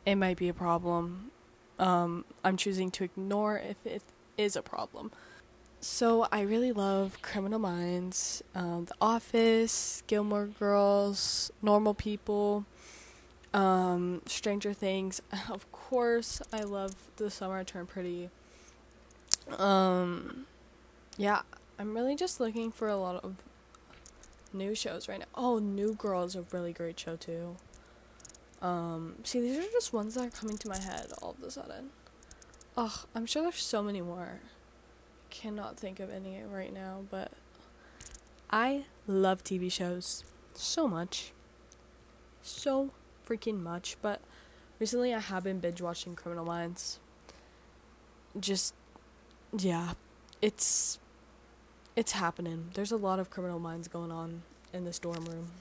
it 0.05 0.15
might 0.15 0.37
be 0.37 0.49
a 0.49 0.53
problem. 0.53 1.31
Um, 1.79 2.25
I'm 2.43 2.57
choosing 2.57 2.91
to 2.91 3.03
ignore 3.05 3.57
if 3.57 3.85
it 3.85 4.03
is 4.41 4.55
a 4.55 4.61
problem. 4.61 5.11
So 5.79 6.27
I 6.31 6.41
really 6.41 6.71
love 6.71 7.21
Criminal 7.21 7.59
Minds, 7.59 8.43
um, 8.53 8.85
The 8.85 8.93
Office, 9.01 10.03
Gilmore 10.05 10.45
Girls, 10.45 11.51
Normal 11.61 11.93
People, 11.95 12.65
um, 13.53 14.21
Stranger 14.25 14.73
Things. 14.73 15.21
Of 15.49 15.71
course, 15.71 16.41
I 16.53 16.61
love 16.61 16.93
The 17.17 17.29
Summer 17.29 17.57
I 17.57 17.63
Turned 17.63 17.89
Pretty. 17.89 18.29
Um, 19.57 20.45
yeah, 21.17 21.41
I'm 21.79 21.95
really 21.95 22.15
just 22.15 22.39
looking 22.39 22.71
for 22.71 22.87
a 22.87 22.95
lot 22.95 23.23
of 23.23 23.35
new 24.53 24.75
shows 24.75 25.09
right 25.09 25.19
now. 25.19 25.25
Oh, 25.35 25.59
New 25.59 25.95
Girl 25.95 26.23
is 26.23 26.35
a 26.35 26.43
really 26.51 26.73
great 26.73 26.99
show 26.99 27.15
too. 27.15 27.55
Um, 28.61 29.15
see, 29.23 29.41
these 29.41 29.57
are 29.57 29.71
just 29.71 29.91
ones 29.91 30.13
that 30.13 30.27
are 30.27 30.29
coming 30.29 30.57
to 30.59 30.69
my 30.69 30.79
head 30.79 31.07
all 31.21 31.35
of 31.37 31.43
a 31.43 31.49
sudden. 31.49 31.89
Ugh, 32.77 33.05
I'm 33.13 33.25
sure 33.25 33.43
there's 33.43 33.57
so 33.57 33.83
many 33.83 34.01
more. 34.01 34.39
Cannot 35.29 35.77
think 35.77 35.99
of 35.99 36.09
any 36.09 36.41
right 36.43 36.73
now, 36.73 37.03
but 37.09 37.31
I 38.49 38.85
love 39.07 39.43
TV 39.43 39.71
shows 39.71 40.23
so 40.53 40.87
much. 40.87 41.31
So 42.41 42.91
freaking 43.27 43.61
much, 43.61 43.97
but 44.01 44.21
recently 44.79 45.13
I 45.13 45.19
have 45.19 45.43
been 45.43 45.59
binge 45.59 45.81
watching 45.81 46.15
Criminal 46.15 46.45
Minds. 46.45 46.99
Just 48.39 48.73
yeah, 49.57 49.93
it's 50.41 50.99
it's 51.95 52.13
happening. 52.13 52.69
There's 52.73 52.91
a 52.91 52.97
lot 52.97 53.19
of 53.19 53.29
Criminal 53.29 53.59
Minds 53.59 53.87
going 53.87 54.11
on 54.11 54.43
in 54.73 54.85
this 54.85 54.99
dorm 54.99 55.25
room. 55.25 55.51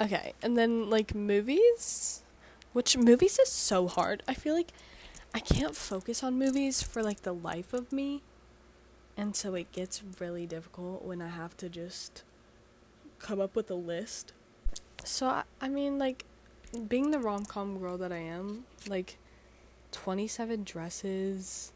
Okay, 0.00 0.32
and 0.42 0.56
then 0.56 0.90
like 0.90 1.14
movies, 1.14 2.22
which 2.72 2.96
movies 2.96 3.38
is 3.38 3.50
so 3.50 3.88
hard. 3.88 4.22
I 4.28 4.34
feel 4.34 4.54
like 4.54 4.72
I 5.34 5.40
can't 5.40 5.74
focus 5.74 6.22
on 6.22 6.38
movies 6.38 6.82
for 6.82 7.02
like 7.02 7.22
the 7.22 7.32
life 7.32 7.72
of 7.72 7.92
me. 7.92 8.22
And 9.16 9.34
so 9.36 9.54
it 9.54 9.72
gets 9.72 10.02
really 10.20 10.46
difficult 10.46 11.04
when 11.04 11.22
I 11.22 11.28
have 11.28 11.56
to 11.58 11.68
just 11.68 12.22
come 13.18 13.40
up 13.40 13.54
with 13.54 13.70
a 13.70 13.74
list. 13.74 14.32
So 15.04 15.26
I, 15.26 15.44
I 15.60 15.68
mean 15.68 15.98
like 15.98 16.24
being 16.88 17.10
the 17.10 17.18
rom-com 17.18 17.78
girl 17.78 17.98
that 17.98 18.12
I 18.12 18.18
am, 18.18 18.64
like 18.88 19.18
27 19.92 20.64
dresses, 20.64 21.72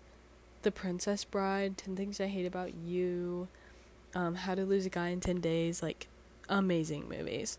The 0.63 0.71
Princess 0.71 1.25
Bride, 1.25 1.77
10 1.77 1.97
Things 1.97 2.21
I 2.21 2.27
Hate 2.27 2.47
About 2.47 2.75
You, 2.75 3.49
um, 4.15 4.35
How 4.35 4.55
to 4.55 4.65
Lose 4.65 4.87
a 4.87 4.91
Guy 4.91 5.09
in 5.09 5.21
10 5.21 5.41
Days, 5.41 5.83
like 5.83 6.09
amazing 6.49 7.09
movies. 7.09 7.59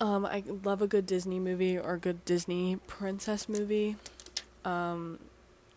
Um, 0.00 0.24
I 0.24 0.42
love 0.64 0.80
a 0.80 0.86
good 0.86 1.04
Disney 1.04 1.38
movie 1.38 1.78
or 1.78 1.94
a 1.94 1.98
good 1.98 2.24
Disney 2.24 2.78
princess 2.86 3.48
movie. 3.48 3.96
Um, 4.64 5.18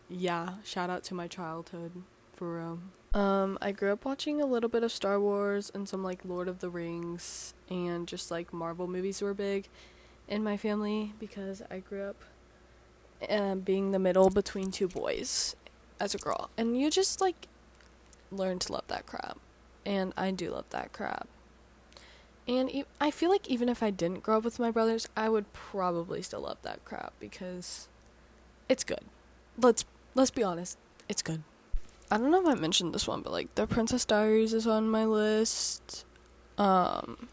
yeah, 0.09 0.55
shout 0.63 0.89
out 0.89 1.03
to 1.05 1.13
my 1.13 1.27
childhood 1.27 1.91
for 2.35 2.57
real. 2.57 2.79
Um, 3.13 3.57
I 3.61 3.71
grew 3.71 3.93
up 3.93 4.05
watching 4.05 4.41
a 4.41 4.45
little 4.45 4.69
bit 4.69 4.83
of 4.83 4.91
Star 4.91 5.19
Wars 5.19 5.71
and 5.73 5.87
some 5.87 6.03
like 6.03 6.25
Lord 6.25 6.47
of 6.47 6.59
the 6.59 6.69
Rings 6.69 7.53
and 7.69 8.07
just 8.07 8.31
like 8.31 8.51
Marvel 8.51 8.87
movies 8.87 9.21
were 9.21 9.33
big 9.33 9.67
in 10.27 10.43
my 10.43 10.57
family 10.57 11.13
because 11.19 11.61
I 11.69 11.79
grew 11.79 12.03
up 12.03 12.23
uh, 13.29 13.55
being 13.55 13.91
the 13.91 13.99
middle 13.99 14.29
between 14.29 14.71
two 14.71 14.87
boys 14.87 15.55
as 15.99 16.15
a 16.15 16.17
girl. 16.17 16.49
And 16.57 16.79
you 16.79 16.89
just 16.89 17.21
like 17.21 17.47
learn 18.31 18.59
to 18.59 18.73
love 18.73 18.87
that 18.87 19.05
crap. 19.05 19.37
And 19.85 20.13
I 20.17 20.31
do 20.31 20.51
love 20.51 20.65
that 20.71 20.91
crap. 20.91 21.27
And 22.47 22.83
I 22.99 23.11
feel 23.11 23.29
like 23.29 23.47
even 23.47 23.69
if 23.69 23.81
I 23.81 23.89
didn't 23.89 24.23
grow 24.23 24.37
up 24.37 24.43
with 24.43 24.59
my 24.59 24.71
brothers, 24.71 25.07
I 25.15 25.29
would 25.29 25.53
probably 25.53 26.21
still 26.21 26.41
love 26.41 26.57
that 26.63 26.83
crap 26.83 27.13
because 27.19 27.87
it's 28.67 28.83
good. 28.83 29.05
Let's 29.57 29.85
let's 30.15 30.31
be 30.31 30.43
honest, 30.43 30.77
it's 31.09 31.21
good. 31.21 31.43
I 32.11 32.17
don't 32.17 32.31
know 32.31 32.41
if 32.41 32.47
I 32.47 32.59
mentioned 32.59 32.93
this 32.93 33.07
one, 33.07 33.21
but 33.21 33.31
like 33.31 33.55
The 33.55 33.67
Princess 33.67 34.05
Diaries 34.05 34.53
is 34.53 34.67
on 34.67 34.89
my 34.89 35.05
list. 35.05 36.05
Um 36.57 37.29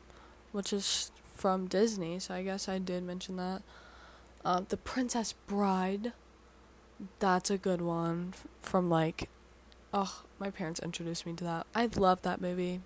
which 0.52 0.72
is 0.72 1.12
from 1.34 1.66
Disney, 1.66 2.18
so 2.18 2.34
I 2.34 2.42
guess 2.42 2.68
I 2.68 2.78
did 2.78 3.02
mention 3.02 3.36
that. 3.36 3.62
Uh, 4.44 4.62
the 4.68 4.76
Princess 4.76 5.32
Bride, 5.46 6.12
that's 7.18 7.50
a 7.50 7.58
good 7.58 7.80
one 7.80 8.34
from 8.60 8.90
like, 8.90 9.28
oh, 9.92 10.22
my 10.38 10.50
parents 10.50 10.80
introduced 10.80 11.26
me 11.26 11.34
to 11.34 11.44
that. 11.44 11.66
I 11.74 11.88
love 11.94 12.22
that 12.22 12.40
movie. 12.40 12.80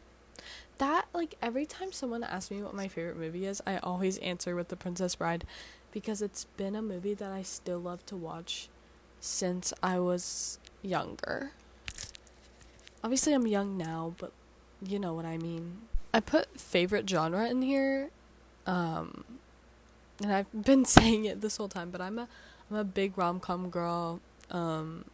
That 0.78 1.06
like 1.14 1.36
every 1.40 1.66
time 1.66 1.92
someone 1.92 2.24
asks 2.24 2.50
me 2.50 2.62
what 2.62 2.74
my 2.74 2.88
favorite 2.88 3.16
movie 3.16 3.46
is, 3.46 3.62
I 3.66 3.78
always 3.78 4.18
answer 4.18 4.54
with 4.54 4.68
The 4.68 4.76
Princess 4.76 5.14
Bride, 5.14 5.44
because 5.90 6.22
it's 6.22 6.44
been 6.56 6.76
a 6.76 6.82
movie 6.82 7.14
that 7.14 7.32
I 7.32 7.42
still 7.42 7.78
love 7.78 8.04
to 8.06 8.16
watch 8.16 8.68
since 9.25 9.73
I 9.83 9.99
was 9.99 10.59
younger. 10.83 11.52
Obviously, 13.02 13.33
I'm 13.33 13.47
young 13.47 13.76
now, 13.76 14.14
but 14.19 14.33
you 14.85 14.99
know 14.99 15.14
what 15.14 15.25
I 15.25 15.38
mean. 15.38 15.83
I 16.12 16.21
put 16.21 16.61
favorite 16.61 17.09
genre 17.09 17.49
in 17.49 17.62
here 17.62 18.11
um, 18.66 19.25
and 20.23 20.33
I've 20.33 20.50
been 20.64 20.85
saying 20.85 21.25
it 21.25 21.40
this 21.40 21.57
whole 21.57 21.69
time, 21.69 21.90
but 21.90 22.00
I'm 22.00 22.19
a 22.19 22.28
I'm 22.71 22.76
a 22.76 22.85
big 22.85 23.16
rom 23.19 23.40
com 23.40 23.71
girl. 23.71 24.21
Um, 24.50 25.04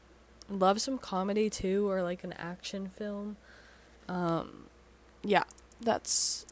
love 0.49 0.81
some 0.81 0.99
comedy 0.99 1.51
too, 1.51 1.89
or 1.89 2.03
like 2.03 2.25
an 2.25 2.33
action 2.35 2.89
film. 2.89 3.37
Um, 4.09 4.67
yeah, 5.23 5.45
that's 5.81 6.47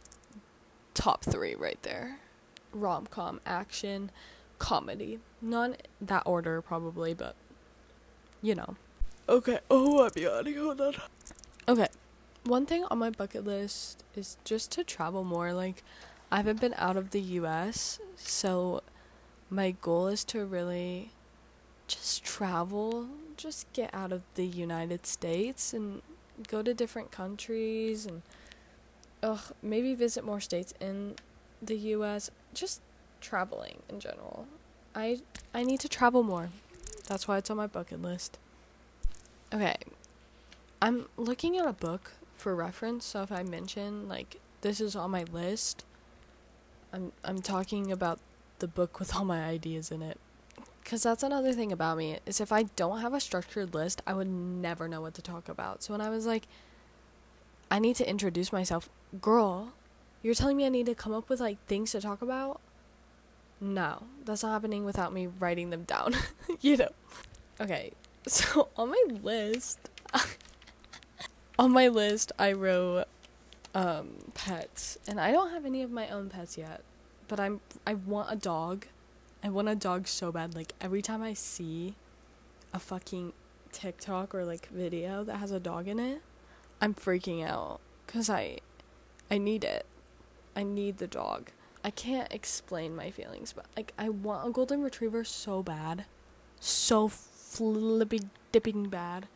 top 0.95 1.25
three 1.25 1.55
right 1.55 1.81
there. 1.83 2.19
Rom 2.73 3.07
com, 3.07 3.41
action, 3.47 4.11
comedy. 4.59 5.21
Not 5.41 5.83
that 6.01 6.23
order 6.27 6.61
probably, 6.61 7.15
but 7.15 7.35
you 8.43 8.55
know. 8.55 8.77
Okay. 9.29 9.59
Oh, 9.71 10.05
I'm 10.05 10.23
yawning. 10.23 10.57
Hold 10.57 10.81
on. 10.81 10.95
Okay. 11.69 11.89
One 12.45 12.65
thing 12.65 12.85
on 12.91 12.99
my 12.99 13.11
bucket 13.11 13.45
list 13.45 14.05
is 14.15 14.39
just 14.45 14.73
to 14.73 14.85
travel 14.85 15.25
more. 15.25 15.53
Like, 15.53 15.83
I 16.31 16.39
haven't 16.39 16.61
been 16.61 16.75
out 16.77 16.97
of 16.97 17.11
the 17.11 17.21
US, 17.21 18.01
so 18.17 18.83
my 19.51 19.73
goal 19.73 20.09
is 20.09 20.25
to 20.25 20.45
really 20.45 21.11
just 21.87 22.23
travel, 22.25 23.09
just 23.37 23.71
get 23.73 23.91
out 23.93 24.13
of 24.13 24.23
the 24.35 24.47
United 24.47 25.07
States 25.07 25.73
and 25.73 26.03
go 26.47 26.63
to 26.63 26.75
different 26.75 27.11
countries 27.11 28.07
and 28.07 28.23
ugh, 29.23 29.53
maybe 29.63 29.95
visit 29.95 30.25
more 30.25 30.41
states 30.41 30.73
in 30.81 31.17
the 31.61 31.77
US, 31.77 32.31
just 32.55 32.81
traveling 33.21 33.83
in 33.89 34.01
general. 34.01 34.47
I 34.95 35.21
I 35.53 35.65
need 35.65 35.81
to 35.81 35.89
travel 35.89 36.23
more. 36.23 36.51
That's 37.09 37.27
why 37.27 37.39
it's 37.39 37.51
on 37.51 37.57
my 37.57 37.67
bucket 37.67 38.03
list. 38.03 38.39
Okay. 39.53 39.77
I'm 40.81 41.07
looking 41.17 41.57
at 41.57 41.67
a 41.67 41.73
book 41.73 42.13
for 42.37 42.55
reference, 42.55 43.05
so 43.05 43.23
if 43.23 43.33
I 43.33 43.43
mention 43.43 44.09
like 44.09 44.41
this 44.61 44.81
is 44.81 44.95
on 44.95 45.11
my 45.11 45.25
list, 45.25 45.85
I'm 46.93 47.13
I'm 47.25 47.41
talking 47.41 47.91
about 47.91 48.21
the 48.59 48.69
book 48.69 49.01
with 49.01 49.17
all 49.17 49.25
my 49.25 49.43
ideas 49.43 49.91
in 49.91 50.03
it. 50.03 50.19
Cuz 50.85 51.03
that's 51.03 51.23
another 51.23 51.53
thing 51.53 51.73
about 51.73 51.97
me 51.97 52.19
is 52.27 52.41
if 52.41 52.53
I 52.53 52.65
don't 52.65 53.01
have 53.01 53.15
a 53.15 53.21
structured 53.21 53.75
list, 53.75 54.03
I 54.07 54.13
would 54.13 54.29
never 54.29 54.87
know 54.87 55.01
what 55.01 55.15
to 55.15 55.23
talk 55.23 55.49
about. 55.49 55.83
So 55.83 55.95
when 55.95 56.01
I 56.03 56.11
was 56.11 56.27
like 56.27 56.47
I 57.71 57.79
need 57.79 57.97
to 57.97 58.09
introduce 58.09 58.53
myself, 58.53 58.89
girl, 59.21 59.73
you're 60.23 60.35
telling 60.35 60.57
me 60.57 60.67
I 60.67 60.69
need 60.69 60.87
to 60.87 60.95
come 60.95 61.15
up 61.15 61.29
with 61.29 61.41
like 61.41 61.65
things 61.67 61.93
to 61.93 62.01
talk 62.01 62.23
about? 62.23 62.61
No, 63.61 64.05
that's 64.25 64.43
not 64.43 64.53
happening 64.53 64.85
without 64.85 65.13
me 65.13 65.27
writing 65.27 65.71
them 65.71 65.85
down. 65.85 66.15
you 66.61 66.77
know. 66.77 66.91
Okay. 67.61 67.93
So 68.27 68.69
on 68.77 68.91
my 68.91 69.05
list 69.23 69.91
on 71.59 71.73
my 71.73 71.89
list 71.89 72.33
I 72.39 72.53
wrote 72.53 73.07
um 73.75 74.11
pets 74.35 74.99
and 75.07 75.21
I 75.21 75.33
don't 75.33 75.51
have 75.51 75.67
any 75.67 75.83
of 75.83 75.91
my 75.91 76.09
own 76.09 76.29
pets 76.29 76.57
yet, 76.57 76.83
but 77.27 77.41
I'm 77.41 77.61
I 77.87 77.95
want 77.95 78.31
a 78.31 78.37
dog. 78.37 78.87
I 79.43 79.49
want 79.49 79.69
a 79.69 79.75
dog 79.75 80.07
so 80.07 80.31
bad. 80.31 80.55
Like 80.55 80.75
every 80.81 81.03
time 81.03 81.23
I 81.23 81.35
see 81.35 81.95
a 82.73 82.79
fucking 82.79 83.33
TikTok 83.73 84.35
or 84.35 84.45
like 84.45 84.69
video 84.69 85.25
that 85.25 85.37
has 85.37 85.51
a 85.51 85.61
dog 85.61 85.89
in 85.89 85.99
it, 85.99 86.23
I'm 86.81 86.95
freaking 86.95 87.45
out 87.45 87.81
cuz 88.07 88.31
I 88.31 88.59
I 89.31 89.39
need 89.39 89.65
it. 89.65 89.85
I 90.55 90.63
need 90.63 90.99
the 90.99 91.07
dog. 91.07 91.51
I 91.89 91.91
can't 91.91 92.31
explain 92.31 92.95
my 92.95 93.11
feelings, 93.11 93.55
but 93.55 93.65
like 93.75 93.95
I 93.97 94.11
want 94.11 94.47
a 94.47 94.51
golden 94.51 94.83
retriever 94.83 95.25
so 95.25 95.63
bad. 95.63 96.05
So 96.61 97.09
flipping 97.09 98.29
dipping 98.53 98.91
bad. 98.91 99.27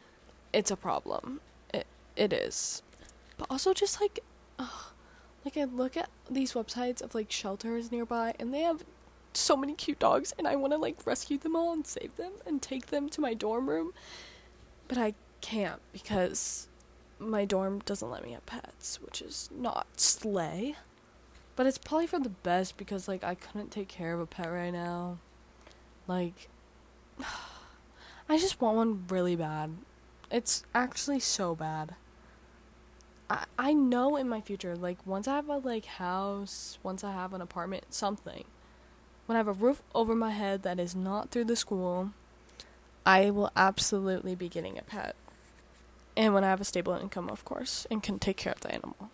It's 0.53 0.71
a 0.71 0.77
problem. 0.77 1.41
It 1.73 1.87
it 2.15 2.31
is. 2.31 2.83
But 3.39 3.47
also 3.49 3.73
just 3.73 4.03
like 4.03 4.21
ugh, 4.59 4.93
like 5.47 5.57
I 5.57 5.65
look 5.65 5.97
at 5.97 6.11
these 6.31 6.53
websites 6.53 7.01
of 7.01 7.15
like 7.15 7.33
shelters 7.33 7.91
nearby 7.91 8.35
and 8.39 8.53
they 8.53 8.61
have 8.61 8.85
so 9.33 9.57
many 9.57 9.73
cute 9.73 9.99
dogs 9.99 10.35
and 10.37 10.47
I 10.47 10.57
want 10.57 10.75
to 10.75 10.77
like 10.77 11.07
rescue 11.07 11.39
them 11.39 11.57
all 11.57 11.73
and 11.73 11.87
save 11.87 12.17
them 12.17 12.33
and 12.45 12.61
take 12.61 12.89
them 12.89 13.09
to 13.09 13.23
my 13.23 13.33
dorm 13.33 13.71
room. 13.71 13.95
But 14.89 14.99
I 14.99 15.15
can't 15.41 15.81
because 15.91 16.69
my 17.19 17.47
dorm 17.47 17.79
doesn't 17.87 18.11
let 18.11 18.23
me 18.23 18.33
have 18.33 18.45
pets, 18.45 19.01
which 19.01 19.23
is 19.23 19.49
not 19.51 19.87
slay. 19.99 20.77
But 21.55 21.67
it's 21.67 21.79
probably 21.79 22.07
for 22.07 22.19
the 22.19 22.31
best 22.31 22.77
because 22.77 23.09
like 23.09 23.25
I 23.25 23.35
couldn't 23.35 23.71
take 23.71 23.89
care 23.89 24.15
of 24.15 24.21
a 24.21 24.27
pet 24.27 24.51
right 24.51 24.71
now. 24.71 25.19
Like 26.07 26.49
I 28.29 28.39
just 28.39 28.61
want 28.61 28.77
one 28.77 29.05
really 29.09 29.37
bad. 29.37 29.77
It's 30.31 30.65
actually 30.75 31.21
so 31.21 31.55
bad. 31.55 31.95
I 33.29 33.45
I 33.59 33.73
know 33.75 34.17
in 34.17 34.29
my 34.29 34.41
future, 34.41 34.77
like 34.77 35.07
once 35.07 35.29
I 35.29 35.37
have 35.37 35.49
a 35.49 35.59
like 35.59 35.85
house, 35.87 36.79
once 36.83 37.05
I 37.05 37.13
have 37.13 37.35
an 37.35 37.41
apartment, 37.41 37.93
something. 37.93 38.45
When 39.27 39.37
I 39.37 39.39
have 39.39 39.49
a 39.49 39.53
roof 39.53 39.83
over 39.95 40.15
my 40.15 40.31
head 40.31 40.63
that 40.63 40.81
is 40.81 40.97
not 40.97 41.31
through 41.31 41.45
the 41.45 41.57
school, 41.57 42.13
I 43.07 43.31
will 43.31 43.51
absolutely 43.57 44.35
be 44.35 44.49
getting 44.49 44.79
a 44.79 44.83
pet. 44.83 45.15
And 46.17 46.35
when 46.35 46.45
I 46.45 46.49
have 46.49 46.61
a 46.61 46.65
stable 46.65 46.95
income, 46.95 47.29
of 47.31 47.45
course, 47.45 47.87
and 47.91 48.03
can 48.03 48.19
take 48.19 48.37
care 48.37 48.53
of 48.53 48.61
the 48.61 48.73
animal. 48.73 49.11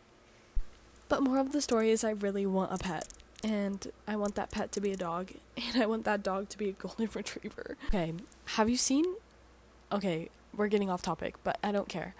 But 1.09 1.23
more 1.23 1.38
of 1.38 1.53
the 1.53 1.61
story 1.61 1.91
is 1.91 2.05
I 2.05 2.11
really 2.11 2.47
want 2.47 2.73
a 2.73 2.79
pet. 2.79 3.09
And 3.43 3.87
I 4.07 4.17
want 4.17 4.35
that 4.35 4.50
pet 4.50 4.73
to 4.73 4.81
be 4.81 4.93
a 4.93 4.97
dog. 4.97 5.33
And 5.57 5.83
I 5.83 5.87
want 5.87 6.05
that 6.05 6.23
dog 6.23 6.49
to 6.50 6.59
be 6.59 6.69
a 6.69 6.73
golden 6.73 7.09
retriever. 7.15 7.77
Okay, 7.87 8.15
have 8.57 8.69
you 8.69 8.77
seen. 8.77 9.05
Okay, 9.91 10.29
we're 10.57 10.69
getting 10.69 10.91
off 10.91 11.03
topic, 11.03 11.37
but 11.45 11.59
I 11.62 11.73
don't 11.73 11.88
care. 11.88 12.15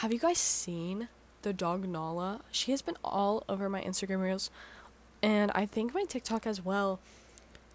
Have 0.00 0.12
you 0.12 0.18
guys 0.18 0.38
seen 0.38 1.08
the 1.42 1.52
dog 1.52 1.88
Nala? 1.88 2.40
She 2.50 2.70
has 2.70 2.82
been 2.82 2.96
all 3.02 3.44
over 3.48 3.68
my 3.68 3.82
Instagram 3.82 4.22
reels. 4.22 4.50
And 5.22 5.50
I 5.54 5.66
think 5.66 5.94
my 5.94 6.04
TikTok 6.04 6.46
as 6.46 6.64
well. 6.64 7.00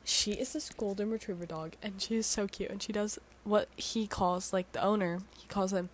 She 0.03 0.33
is 0.33 0.53
this 0.53 0.69
golden 0.69 1.09
retriever 1.09 1.45
dog, 1.45 1.73
and 1.81 1.99
she 2.01 2.15
is 2.15 2.27
so 2.27 2.47
cute. 2.47 2.69
And 2.69 2.81
she 2.81 2.93
does 2.93 3.19
what 3.43 3.69
he 3.75 4.07
calls, 4.07 4.53
like 4.53 4.71
the 4.71 4.83
owner, 4.83 5.21
he 5.37 5.47
calls 5.47 5.71
them 5.71 5.89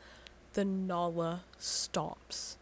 the 0.54 0.66
Nala 0.66 1.44
stomps. 1.60 2.56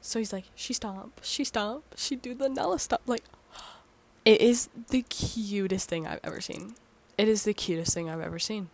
So 0.00 0.18
he's 0.18 0.32
like, 0.32 0.44
she 0.54 0.72
stomp, 0.72 1.20
she 1.22 1.44
stomp, 1.44 1.84
she 1.96 2.16
do 2.16 2.34
the 2.34 2.48
Nala 2.48 2.78
stomp. 2.78 3.02
Like, 3.06 3.24
it 4.24 4.40
is 4.40 4.68
the 4.90 5.02
cutest 5.02 5.88
thing 5.88 6.06
I've 6.06 6.20
ever 6.22 6.40
seen. 6.40 6.74
It 7.16 7.28
is 7.28 7.44
the 7.44 7.54
cutest 7.54 7.94
thing 7.94 8.08
I've 8.08 8.20
ever 8.20 8.38
seen. 8.38 8.68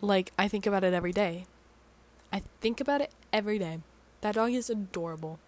Like, 0.00 0.32
I 0.38 0.48
think 0.48 0.66
about 0.66 0.84
it 0.84 0.92
every 0.92 1.12
day. 1.12 1.46
I 2.32 2.42
think 2.60 2.80
about 2.80 3.00
it 3.00 3.12
every 3.32 3.58
day. 3.58 3.80
That 4.20 4.34
dog 4.34 4.52
is 4.52 4.68
adorable. 4.68 5.38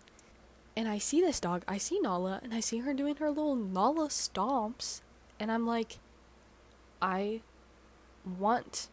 And 0.76 0.86
I 0.86 0.98
see 0.98 1.20
this 1.20 1.40
dog, 1.40 1.64
I 1.66 1.76
see 1.78 1.98
Nala, 1.98 2.40
and 2.42 2.54
I 2.54 2.60
see 2.60 2.78
her 2.78 2.94
doing 2.94 3.16
her 3.16 3.28
little 3.28 3.56
Nala 3.56 4.08
stomps. 4.08 5.00
And 5.40 5.50
I'm 5.50 5.66
like, 5.66 5.98
I 7.02 7.40
want 8.24 8.88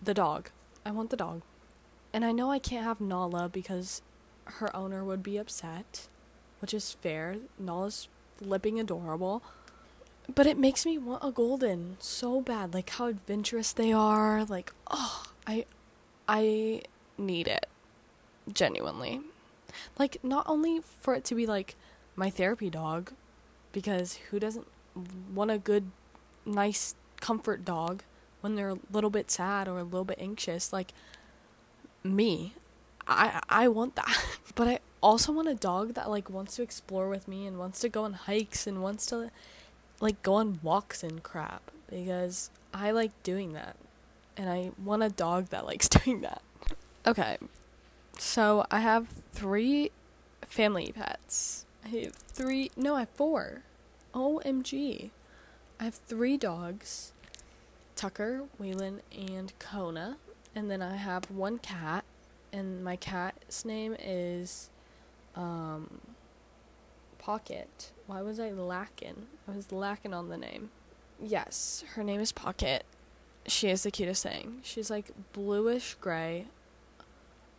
the 0.00 0.14
dog. 0.14 0.50
I 0.86 0.92
want 0.92 1.10
the 1.10 1.16
dog. 1.16 1.42
And 2.12 2.24
I 2.24 2.32
know 2.32 2.50
I 2.50 2.58
can't 2.58 2.84
have 2.84 3.00
Nala 3.00 3.48
because 3.48 4.02
her 4.58 4.74
owner 4.74 5.04
would 5.04 5.22
be 5.22 5.36
upset, 5.36 6.08
which 6.60 6.74
is 6.74 6.92
fair. 6.92 7.36
Nala's 7.58 8.08
flipping 8.36 8.78
adorable. 8.78 9.42
But 10.32 10.46
it 10.46 10.58
makes 10.58 10.86
me 10.86 10.98
want 10.98 11.24
a 11.24 11.32
golden 11.32 11.96
so 11.98 12.40
bad. 12.40 12.74
Like 12.74 12.90
how 12.90 13.06
adventurous 13.06 13.72
they 13.72 13.92
are. 13.92 14.44
Like, 14.44 14.72
oh, 14.90 15.24
I 15.46 15.66
I 16.28 16.82
need 17.18 17.48
it. 17.48 17.66
Genuinely. 18.52 19.20
Like 19.98 20.22
not 20.22 20.46
only 20.48 20.80
for 21.00 21.14
it 21.14 21.24
to 21.24 21.34
be 21.34 21.46
like 21.46 21.74
my 22.16 22.30
therapy 22.30 22.70
dog 22.70 23.12
because 23.72 24.14
who 24.30 24.38
doesn't 24.38 24.66
want 25.34 25.50
a 25.50 25.58
good 25.58 25.90
nice 26.44 26.94
comfort 27.20 27.64
dog 27.64 28.02
when 28.40 28.54
they're 28.54 28.70
a 28.70 28.78
little 28.90 29.10
bit 29.10 29.30
sad 29.30 29.68
or 29.68 29.78
a 29.78 29.84
little 29.84 30.04
bit 30.04 30.18
anxious 30.20 30.72
like 30.72 30.92
me. 32.02 32.54
I 33.06 33.40
I 33.48 33.68
want 33.68 33.96
that. 33.96 34.24
but 34.54 34.68
I 34.68 34.80
also 35.02 35.32
want 35.32 35.48
a 35.48 35.54
dog 35.54 35.94
that 35.94 36.10
like 36.10 36.30
wants 36.30 36.56
to 36.56 36.62
explore 36.62 37.08
with 37.08 37.28
me 37.28 37.46
and 37.46 37.58
wants 37.58 37.80
to 37.80 37.88
go 37.88 38.04
on 38.04 38.12
hikes 38.12 38.66
and 38.66 38.82
wants 38.82 39.06
to 39.06 39.30
like 40.00 40.22
go 40.22 40.34
on 40.34 40.60
walks 40.62 41.02
and 41.02 41.22
crap 41.22 41.70
because 41.88 42.50
I 42.72 42.90
like 42.90 43.10
doing 43.22 43.52
that. 43.54 43.76
And 44.36 44.48
I 44.48 44.70
want 44.82 45.02
a 45.02 45.08
dog 45.08 45.48
that 45.48 45.66
likes 45.66 45.88
doing 45.88 46.20
that. 46.22 46.42
Okay. 47.06 47.38
So 48.18 48.66
I 48.70 48.80
have 48.80 49.08
3 49.32 49.90
family 50.42 50.92
pets. 50.92 51.64
I 51.84 51.88
have 51.88 52.12
3 52.12 52.70
no, 52.76 52.96
I 52.96 53.00
have 53.00 53.08
4. 53.10 53.62
OMG. 54.14 55.10
I 55.78 55.84
have 55.84 55.94
3 55.94 56.36
dogs. 56.36 57.12
Tucker, 57.96 58.44
Waylon, 58.60 59.00
and 59.14 59.52
Kona 59.58 60.16
and 60.54 60.70
then 60.70 60.82
I 60.82 60.96
have 60.96 61.30
one 61.30 61.58
cat, 61.58 62.04
and 62.52 62.84
my 62.84 62.96
cat's 62.96 63.64
name 63.64 63.96
is 63.98 64.70
um, 65.34 66.00
Pocket. 67.18 67.92
Why 68.06 68.22
was 68.22 68.40
I 68.40 68.50
lacking? 68.50 69.26
I 69.48 69.54
was 69.54 69.72
lacking 69.72 70.14
on 70.14 70.28
the 70.28 70.36
name. 70.36 70.70
Yes, 71.22 71.84
her 71.94 72.02
name 72.04 72.20
is 72.20 72.32
Pocket. 72.32 72.84
She 73.46 73.68
is 73.68 73.82
the 73.82 73.90
cutest 73.90 74.22
thing. 74.22 74.60
She's 74.62 74.90
like 74.90 75.10
bluish 75.32 75.94
gray. 76.00 76.46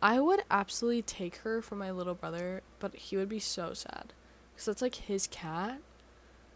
I 0.00 0.20
would 0.20 0.42
absolutely 0.50 1.02
take 1.02 1.36
her 1.36 1.62
for 1.62 1.76
my 1.76 1.90
little 1.90 2.14
brother, 2.14 2.62
but 2.80 2.94
he 2.96 3.16
would 3.16 3.28
be 3.28 3.38
so 3.38 3.72
sad. 3.72 4.12
Because 4.52 4.66
that's 4.66 4.82
like 4.82 4.96
his 4.96 5.28
cat. 5.28 5.80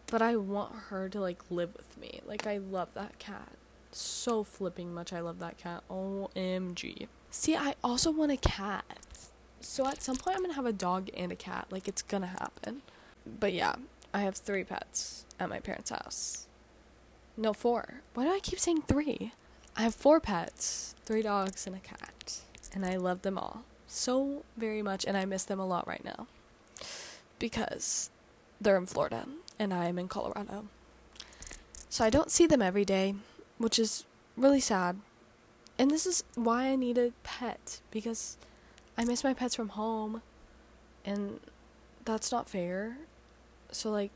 But 0.09 0.23
I 0.23 0.37
want 0.37 0.75
her 0.89 1.09
to 1.09 1.21
like 1.21 1.43
live 1.51 1.75
with 1.77 1.97
me. 1.99 2.21
Like, 2.25 2.47
I 2.47 2.59
love 2.59 2.89
that 2.95 3.19
cat 3.19 3.53
so 3.97 4.45
flipping 4.45 4.93
much 4.93 5.13
I 5.13 5.21
love 5.21 5.39
that 5.39 5.59
cat. 5.59 5.83
OMG. 5.91 7.09
See, 7.31 7.57
I 7.57 7.75
also 7.83 8.11
want 8.11 8.33
a 8.33 8.37
cat. 8.37 8.85
So 9.61 9.87
at 9.87 10.03
some 10.03 10.17
point 10.17 10.37
I'm 10.37 10.43
gonna 10.43 10.55
have 10.55 10.67
a 10.67 10.73
dog 10.73 11.11
and 11.17 11.33
a 11.33 11.37
cat. 11.37 11.67
Like 11.71 11.89
it's 11.89 12.03
gonna 12.03 12.27
happen. 12.27 12.83
But 13.27 13.53
yeah, 13.53 13.77
I 14.15 14.21
have 14.21 14.37
three 14.37 14.65
pets 14.65 15.25
at 15.39 15.49
my 15.49 15.61
parents' 15.61 15.91
house. 15.91 16.47
No, 17.37 17.53
four. 17.53 18.01
Why 18.15 18.25
do 18.25 18.33
I 18.33 18.41
keep 18.41 18.59
saying 18.59 18.83
three? 18.83 19.33
I 19.77 19.83
have 19.83 19.95
four 19.95 20.21
pets, 20.21 20.95
three 21.05 21.23
dogs 21.23 21.67
and 21.67 21.77
a 21.77 21.81
cat. 21.81 22.41
And 22.73 22.85
I 22.87 22.97
love 22.97 23.23
them 23.23 23.37
all 23.37 23.65
so 23.87 24.45
very 24.57 24.83
much 24.83 25.05
and 25.05 25.17
I 25.17 25.25
miss 25.25 25.45
them 25.45 25.61
a 25.61 25.67
lot 25.67 25.87
right 25.87 26.05
now. 26.05 26.27
Because 27.39 28.11
they're 28.61 28.77
in 28.77 28.87
Florida 28.87 29.27
and 29.59 29.73
I'm 29.73 29.99
in 29.99 30.09
Colorado. 30.09 30.67
So 31.89 32.05
I 32.05 32.11
don't 32.11 32.31
see 32.31 32.47
them 32.47 32.63
every 32.63 32.85
day 32.85 33.15
which 33.59 33.79
is 33.79 34.05
really 34.37 34.61
sad. 34.61 35.01
And 35.79 35.91
this 35.91 36.07
is 36.07 36.25
why 36.35 36.69
I 36.69 36.77
need 36.77 36.99
a 36.99 37.13
pet 37.23 37.81
because 37.91 38.37
I 38.97 39.05
miss 39.05 39.23
my 39.23 39.35
pets 39.35 39.55
from 39.55 39.71
home 39.71 40.23
and 41.05 41.41
that's 42.05 42.33
not 42.33 42.49
fair. 42.49 42.99
So 43.71 43.91
like 43.91 44.11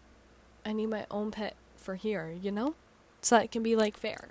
I 0.65 0.73
need 0.73 0.87
my 0.87 1.07
own 1.11 1.31
pet 1.31 1.55
for 1.77 1.97
here, 1.97 2.35
you 2.41 2.51
know? 2.51 2.75
So 3.23 3.37
that 3.37 3.45
it 3.45 3.51
can 3.51 3.63
be 3.63 3.77
like 3.77 3.97
fair. 3.97 4.29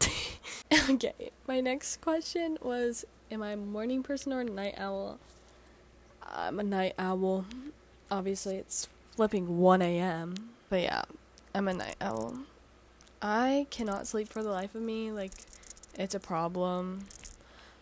okay, 0.90 1.30
my 1.46 1.60
next 1.60 2.00
question 2.00 2.58
was 2.60 3.04
am 3.30 3.42
I 3.42 3.52
a 3.52 3.56
morning 3.56 4.02
person 4.02 4.32
or 4.32 4.40
a 4.40 4.44
night 4.44 4.74
owl? 4.76 5.18
I'm 6.22 6.58
a 6.58 6.62
night 6.62 6.94
owl. 6.98 7.46
Obviously, 8.10 8.56
it's 8.56 8.88
flipping 9.16 9.58
1 9.58 9.82
a.m. 9.82 10.34
But 10.68 10.82
yeah, 10.82 11.02
I'm 11.54 11.68
a 11.68 11.74
night 11.74 11.96
owl. 12.00 12.38
I 13.20 13.66
cannot 13.70 14.06
sleep 14.06 14.28
for 14.28 14.42
the 14.42 14.50
life 14.50 14.74
of 14.74 14.82
me. 14.82 15.12
Like, 15.12 15.32
it's 15.94 16.14
a 16.14 16.20
problem. 16.20 17.06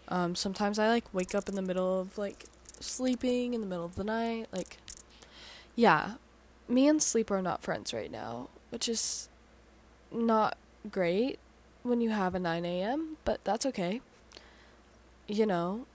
Um, 0.09 0.35
sometimes 0.35 0.79
I 0.79 0.89
like 0.89 1.13
wake 1.13 1.35
up 1.35 1.49
in 1.49 1.55
the 1.55 1.63
middle 1.63 2.01
of 2.01 2.19
like 2.19 2.47
sleeping 2.81 3.55
in 3.55 3.61
the 3.61 3.67
middle 3.67 3.85
of 3.85 3.95
the 3.95 4.05
night. 4.05 4.47
Like, 4.53 4.79
yeah, 5.77 6.15
me 6.69 6.89
and 6.89 7.03
sleep 7.03 7.31
are 7.31 7.43
not 7.43 7.63
friends 7.63 7.93
right 7.93 8.11
now, 8.11 8.49
which 8.71 8.89
is 8.89 9.29
not 10.13 10.57
great 10.91 11.39
when 11.83 12.01
you 12.01 12.11
have 12.11 12.35
a 12.35 12.39
9 12.39 12.65
a.m., 12.65 13.17
but 13.25 13.43
that's 13.45 13.65
okay. 13.67 14.01
You 15.27 15.47
know, 15.47 15.87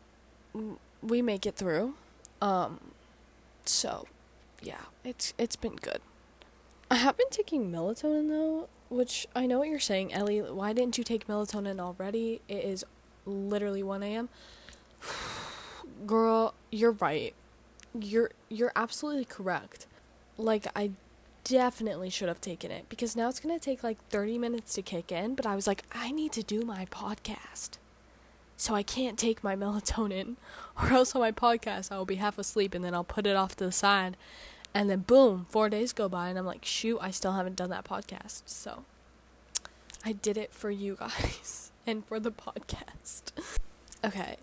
we 1.01 1.21
make 1.21 1.45
it 1.45 1.55
through. 1.55 1.95
Um, 2.41 2.79
so 3.65 4.07
yeah, 4.61 4.85
it's 5.03 5.33
it's 5.37 5.55
been 5.55 5.75
good. 5.75 5.99
I 6.89 6.95
have 6.95 7.17
been 7.17 7.29
taking 7.29 7.71
melatonin 7.71 8.29
though, 8.29 8.69
which 8.89 9.27
I 9.35 9.45
know 9.45 9.59
what 9.59 9.69
you're 9.69 9.79
saying, 9.79 10.13
Ellie. 10.13 10.39
Why 10.39 10.73
didn't 10.73 10.97
you 10.97 11.03
take 11.03 11.27
melatonin 11.27 11.79
already? 11.79 12.41
It 12.47 12.63
is 12.63 12.85
literally 13.25 13.83
1 13.83 14.03
a.m. 14.03 14.29
Girl, 16.05 16.53
you're 16.71 16.91
right. 16.91 17.33
You're 17.97 18.31
you're 18.49 18.71
absolutely 18.75 19.25
correct. 19.25 19.87
Like 20.37 20.67
I 20.75 20.91
definitely 21.43 22.09
should 22.09 22.27
have 22.27 22.41
taken 22.41 22.71
it 22.71 22.89
because 22.89 23.15
now 23.15 23.29
it's 23.29 23.39
going 23.39 23.57
to 23.57 23.63
take 23.63 23.83
like 23.83 23.97
30 24.09 24.37
minutes 24.37 24.73
to 24.73 24.81
kick 24.81 25.11
in, 25.11 25.35
but 25.35 25.45
I 25.45 25.55
was 25.55 25.67
like 25.67 25.83
I 25.93 26.11
need 26.11 26.31
to 26.33 26.43
do 26.43 26.61
my 26.61 26.85
podcast. 26.85 27.77
So 28.57 28.73
I 28.73 28.83
can't 28.83 29.17
take 29.17 29.43
my 29.43 29.55
melatonin 29.55 30.35
or 30.81 30.91
else 30.91 31.15
on 31.15 31.21
my 31.21 31.31
podcast 31.31 31.91
I 31.91 31.97
will 31.97 32.05
be 32.05 32.15
half 32.15 32.37
asleep 32.37 32.73
and 32.73 32.83
then 32.83 32.93
I'll 32.93 33.03
put 33.03 33.25
it 33.25 33.35
off 33.35 33.55
to 33.57 33.65
the 33.65 33.71
side 33.71 34.17
and 34.75 34.89
then 34.89 34.99
boom, 34.99 35.47
4 35.49 35.69
days 35.69 35.91
go 35.93 36.07
by 36.07 36.29
and 36.29 36.37
I'm 36.37 36.45
like, 36.45 36.63
"Shoot, 36.65 36.99
I 37.01 37.09
still 37.09 37.31
haven't 37.31 37.55
done 37.55 37.71
that 37.71 37.85
podcast." 37.85 38.43
So 38.45 38.83
I 40.05 40.11
did 40.11 40.37
it 40.37 40.53
for 40.53 40.69
you 40.69 40.95
guys 40.99 41.71
and 41.87 42.05
for 42.05 42.19
the 42.19 42.31
podcast. 42.31 43.31
okay, 44.03 44.37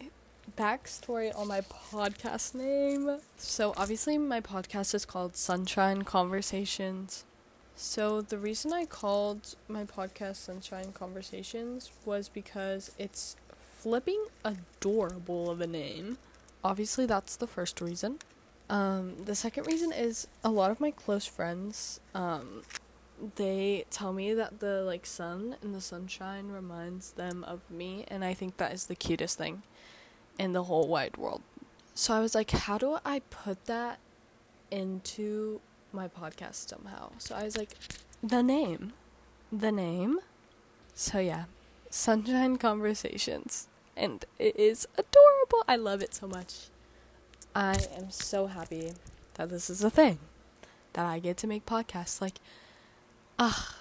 backstory 0.57 1.37
on 1.39 1.49
my 1.49 1.61
podcast 1.61 2.55
name. 2.55 3.19
So, 3.37 3.73
obviously, 3.77 4.19
my 4.19 4.41
podcast 4.41 4.95
is 4.95 5.05
called 5.05 5.37
Sunshine 5.37 6.03
Conversations. 6.03 7.25
So, 7.77 8.21
the 8.21 8.39
reason 8.39 8.73
I 8.73 8.85
called 8.85 9.55
my 9.69 9.85
podcast 9.85 10.37
Sunshine 10.37 10.93
Conversations 10.93 11.91
was 12.05 12.29
because 12.29 12.91
it's 12.99 13.37
flipping 13.79 14.27
adorable 14.45 15.51
of 15.51 15.61
a 15.61 15.67
name. 15.67 16.19
Obviously, 16.65 17.07
that's 17.07 17.37
the 17.37 17.47
first 17.47 17.81
reason. 17.81 18.19
Um, 18.73 19.17
the 19.27 19.35
second 19.35 19.67
reason 19.67 19.93
is 19.93 20.27
a 20.43 20.49
lot 20.49 20.71
of 20.71 20.81
my 20.81 20.91
close 20.91 21.27
friends, 21.27 22.01
um, 22.15 22.63
they 23.37 23.85
tell 23.91 24.15
me 24.15 24.33
that 24.33 24.61
the 24.61 24.83
like 24.83 25.05
sun 25.05 25.57
and 25.61 25.75
the 25.75 25.81
sunshine 25.83 26.49
reminds 26.49 27.13
them 27.13 27.45
of 27.45 27.71
me, 27.71 28.07
and 28.09 28.25
I 28.25 28.33
think 28.33 28.57
that 28.57 28.73
is 28.73 28.87
the 28.87 28.95
cutest 28.95 29.37
thing 29.37 29.63
in 30.39 30.55
the 30.55 30.65
whole 30.65 30.89
wide 30.89 31.19
world. 31.19 31.43
So 31.95 32.15
I 32.15 32.21
was 32.21 32.35
like, 32.35 32.51
how 32.51 32.79
do 32.79 32.97
I 33.05 33.21
put 33.29 33.67
that 33.67 33.99
into 34.71 35.61
my 35.93 36.09
podcast 36.09 36.71
somehow? 36.71 37.11
So 37.19 37.35
I 37.35 37.45
was 37.45 37.59
like, 37.59 37.77
the 38.23 38.43
name. 38.43 38.95
The 39.53 39.71
name. 39.71 40.19
So 40.95 41.19
yeah, 41.19 41.45
Sunshine 41.91 42.57
Conversations. 42.57 43.69
And 43.95 44.25
it 44.39 44.57
is 44.57 44.89
adorable. 44.97 45.63
I 45.69 45.77
love 45.77 46.03
it 46.03 46.15
so 46.15 46.27
much. 46.27 46.72
I 47.55 47.79
am 47.97 48.11
so 48.11 48.47
happy 48.47 48.93
that 49.35 49.51
this 49.51 49.69
is 49.69 49.85
a 49.85 49.91
thing. 49.91 50.19
That 50.95 51.07
I 51.07 51.19
get 51.19 51.37
to 51.39 51.47
make 51.47 51.67
podcasts. 51.67 52.21
Like, 52.21 52.39
ah, 53.39 53.77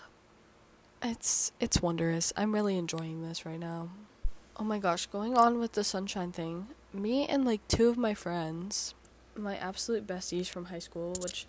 it's 1.01 1.51
it's 1.59 1.81
wondrous. 1.81 2.31
I'm 2.37 2.53
really 2.53 2.77
enjoying 2.77 3.21
this 3.21 3.45
right 3.45 3.59
now. 3.59 3.89
Oh 4.57 4.63
my 4.63 4.79
gosh, 4.79 5.07
going 5.07 5.37
on 5.37 5.59
with 5.59 5.73
the 5.73 5.83
sunshine 5.83 6.31
thing, 6.31 6.67
me 6.93 7.25
and 7.25 7.45
like 7.45 7.65
two 7.67 7.89
of 7.89 7.97
my 7.97 8.13
friends, 8.13 8.93
my 9.35 9.57
absolute 9.57 10.05
besties 10.05 10.47
from 10.47 10.65
high 10.65 10.79
school, 10.79 11.13
which 11.21 11.47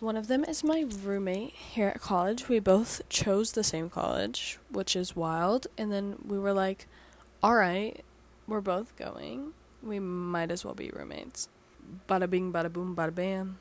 one 0.00 0.16
of 0.16 0.28
them 0.28 0.44
is 0.44 0.62
my 0.62 0.84
roommate 1.02 1.54
here 1.54 1.88
at 1.88 2.00
college. 2.00 2.48
We 2.48 2.58
both 2.58 3.00
chose 3.08 3.52
the 3.52 3.64
same 3.64 3.88
college, 3.88 4.58
which 4.70 4.94
is 4.94 5.16
wild. 5.16 5.68
And 5.78 5.90
then 5.90 6.16
we 6.26 6.38
were 6.38 6.52
like, 6.52 6.86
all 7.42 7.54
right, 7.54 8.04
we're 8.46 8.60
both 8.60 8.94
going. 8.96 9.54
We 9.86 9.98
might 10.00 10.50
as 10.50 10.64
well 10.64 10.74
be 10.74 10.90
roommates. 10.90 11.48
Bada 12.08 12.28
bing, 12.28 12.52
bada 12.52 12.72
boom, 12.72 12.96
bada 12.96 13.14
bam. 13.14 13.58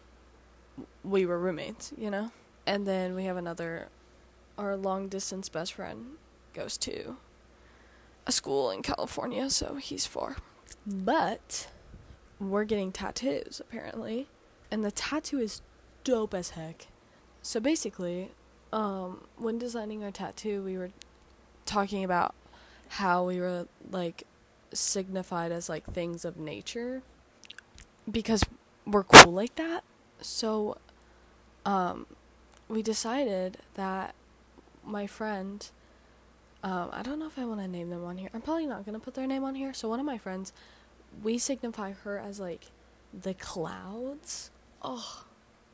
We 1.04 1.26
were 1.26 1.38
roommates, 1.38 1.94
you 1.98 2.10
know? 2.10 2.32
And 2.66 2.88
then 2.88 3.14
we 3.14 3.26
have 3.26 3.38
another, 3.38 3.90
our 4.58 4.76
long 4.76 5.08
distance 5.08 5.50
best 5.50 5.74
friend 5.74 6.18
goes 6.54 6.78
to 6.80 7.18
a 8.26 8.32
school 8.32 8.72
in 8.72 8.82
California, 8.82 9.50
so 9.50 9.76
he's 9.76 10.06
far. 10.06 10.38
But 10.86 11.68
we're 12.40 12.64
getting 12.64 12.92
tattoos 12.92 13.62
apparently, 13.62 14.28
and 14.72 14.84
the 14.84 14.92
tattoo 14.92 15.40
is 15.40 15.62
dope 16.04 16.34
as 16.34 16.52
heck. 16.52 16.88
So 17.42 17.60
basically, 17.60 18.32
um, 18.74 19.26
when 19.38 19.60
designing 19.60 20.04
our 20.04 20.12
tattoo, 20.12 20.64
we 20.64 20.78
were 20.78 20.90
talking 21.66 22.04
about 22.04 22.34
how 22.90 23.24
we 23.24 23.40
were 23.40 23.68
like 23.92 24.24
signified 24.74 25.52
as 25.52 25.70
like 25.70 25.86
things 25.94 26.26
of 26.26 26.38
nature 26.38 27.02
because 28.10 28.44
we're 28.86 29.04
cool 29.04 29.32
like 29.32 29.56
that. 29.56 29.84
So, 30.22 30.78
um, 31.66 32.06
we 32.68 32.82
decided 32.82 33.58
that 33.76 34.16
my 34.84 35.08
friend 35.08 35.70
um, 36.66 36.90
I 36.92 37.04
don't 37.04 37.20
know 37.20 37.28
if 37.28 37.38
I 37.38 37.46
want 37.46 37.60
to 37.60 37.68
name 37.68 37.92
them 37.92 38.04
on 38.04 38.18
here. 38.18 38.32
I'm 38.34 38.42
probably 38.42 38.66
not 38.66 38.86
going 38.86 39.00
to 39.00 39.00
put 39.00 39.14
their 39.14 39.28
name 39.28 39.44
on 39.44 39.54
here. 39.54 39.72
So, 39.72 39.88
one 39.88 40.00
of 40.00 40.06
my 40.06 40.18
friends, 40.18 40.52
we 41.22 41.38
signify 41.38 41.92
her 41.92 42.18
as 42.18 42.40
like 42.40 42.72
the 43.14 43.36
clouds. 43.36 44.50
Oh, 44.82 45.26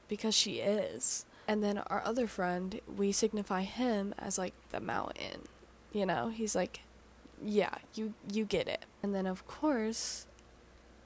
because 0.10 0.36
she 0.36 0.60
is. 0.60 1.26
And 1.48 1.64
then 1.64 1.78
our 1.78 2.04
other 2.04 2.28
friend, 2.28 2.82
we 2.94 3.14
signify 3.14 3.62
him 3.62 4.14
as 4.20 4.38
like 4.38 4.54
the 4.72 4.82
mountain. 4.82 5.44
You 5.94 6.06
know, 6.06 6.28
he's 6.28 6.56
like, 6.56 6.82
yeah, 7.44 7.76
you 7.96 8.14
you 8.32 8.46
get 8.46 8.68
it. 8.68 8.86
And 9.04 9.14
then 9.14 9.26
of 9.26 9.46
course, 9.48 10.28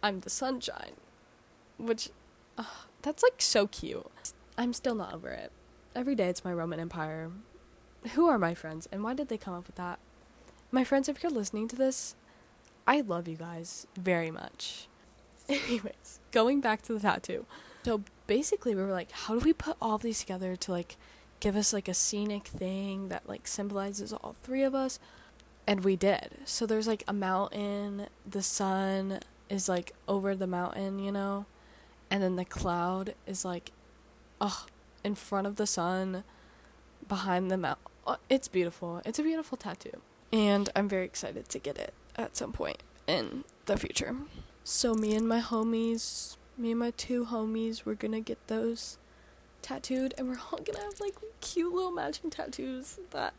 I'm 0.03 0.19
the 0.21 0.29
sunshine, 0.29 0.93
which 1.77 2.09
uh, 2.57 2.63
that's 3.01 3.23
like 3.23 3.41
so 3.41 3.67
cute. 3.67 4.05
I'm 4.57 4.73
still 4.73 4.95
not 4.95 5.13
over 5.13 5.29
it. 5.29 5.51
Every 5.95 6.15
day 6.15 6.27
it's 6.27 6.43
my 6.43 6.53
Roman 6.53 6.79
Empire 6.79 7.31
who 8.13 8.27
are 8.27 8.37
my 8.37 8.53
friends 8.53 8.87
and 8.91 9.03
why 9.03 9.13
did 9.13 9.29
they 9.29 9.37
come 9.37 9.53
up 9.53 9.67
with 9.67 9.75
that? 9.75 9.99
My 10.71 10.83
friends, 10.83 11.09
if 11.09 11.23
you're 11.23 11.31
listening 11.31 11.67
to 11.69 11.75
this, 11.75 12.15
I 12.87 13.01
love 13.01 13.27
you 13.27 13.37
guys 13.37 13.87
very 13.97 14.31
much. 14.31 14.87
Anyways, 15.49 16.19
going 16.31 16.61
back 16.61 16.81
to 16.83 16.93
the 16.93 16.99
tattoo. 16.99 17.45
So 17.83 18.01
basically, 18.27 18.75
we 18.75 18.81
were 18.81 18.91
like, 18.91 19.11
how 19.11 19.35
do 19.35 19.45
we 19.45 19.53
put 19.53 19.77
all 19.81 19.97
these 19.97 20.19
together 20.19 20.55
to 20.55 20.71
like 20.71 20.97
give 21.39 21.55
us 21.55 21.71
like 21.71 21.87
a 21.87 21.93
scenic 21.93 22.47
thing 22.47 23.09
that 23.09 23.27
like 23.29 23.47
symbolizes 23.47 24.11
all 24.11 24.35
three 24.43 24.63
of 24.63 24.73
us? 24.75 24.99
And 25.67 25.83
we 25.83 25.95
did. 25.95 26.29
So 26.45 26.65
there's 26.65 26.87
like 26.87 27.03
a 27.07 27.13
mountain, 27.13 28.07
the 28.29 28.43
sun 28.43 29.19
is 29.49 29.67
like 29.67 29.93
over 30.07 30.35
the 30.35 30.47
mountain, 30.47 30.99
you 30.99 31.11
know? 31.11 31.45
And 32.11 32.21
then 32.21 32.35
the 32.35 32.45
cloud 32.45 33.15
is 33.25 33.43
like, 33.43 33.71
oh, 34.39 34.65
in 35.03 35.15
front 35.15 35.47
of 35.47 35.55
the 35.55 35.65
sun, 35.65 36.23
behind 37.07 37.49
the 37.49 37.57
mountain 37.57 37.81
it's 38.29 38.47
beautiful. 38.47 39.01
It's 39.05 39.19
a 39.19 39.23
beautiful 39.23 39.57
tattoo. 39.57 40.01
And 40.31 40.69
I'm 40.75 40.87
very 40.87 41.05
excited 41.05 41.49
to 41.49 41.59
get 41.59 41.77
it 41.77 41.93
at 42.15 42.35
some 42.35 42.51
point 42.51 42.83
in 43.07 43.43
the 43.65 43.77
future. 43.77 44.15
So, 44.63 44.93
me 44.93 45.15
and 45.15 45.27
my 45.27 45.41
homies, 45.41 46.37
me 46.57 46.71
and 46.71 46.79
my 46.79 46.91
two 46.91 47.25
homies, 47.25 47.85
we're 47.85 47.95
gonna 47.95 48.21
get 48.21 48.47
those 48.47 48.97
tattooed, 49.61 50.13
and 50.17 50.27
we're 50.27 50.39
all 50.51 50.59
gonna 50.59 50.81
have 50.81 50.99
like 50.99 51.15
cute 51.41 51.73
little 51.73 51.91
matching 51.91 52.29
tattoos 52.29 52.99
that 53.11 53.33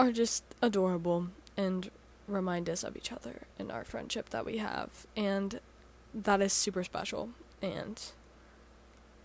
are 0.00 0.12
just 0.12 0.44
adorable 0.62 1.28
and 1.56 1.90
remind 2.26 2.70
us 2.70 2.82
of 2.82 2.96
each 2.96 3.12
other 3.12 3.42
and 3.58 3.70
our 3.70 3.84
friendship 3.84 4.30
that 4.30 4.46
we 4.46 4.56
have. 4.56 5.06
And 5.14 5.60
that 6.14 6.40
is 6.40 6.52
super 6.52 6.82
special. 6.84 7.30
And 7.60 8.00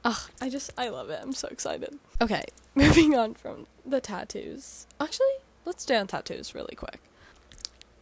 Ugh, 0.04 0.30
I 0.42 0.50
just, 0.50 0.72
I 0.78 0.90
love 0.90 1.10
it. 1.10 1.20
I'm 1.22 1.34
so 1.34 1.48
excited. 1.48 1.98
Okay, 2.22 2.44
moving 2.76 3.16
on 3.16 3.34
from 3.36 3.68
the 3.86 4.02
tattoos. 4.02 4.86
Actually, 5.00 5.36
let's 5.64 5.84
stay 5.84 5.96
on 5.96 6.08
tattoos 6.08 6.54
really 6.54 6.76
quick. 6.76 7.00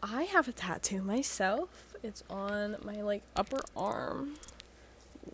I 0.02 0.24
have 0.24 0.48
a 0.48 0.52
tattoo 0.52 1.02
myself. 1.04 1.96
It's 2.02 2.24
on 2.30 2.76
my 2.84 3.02
like 3.02 3.22
upper 3.36 3.60
arm. 3.78 4.34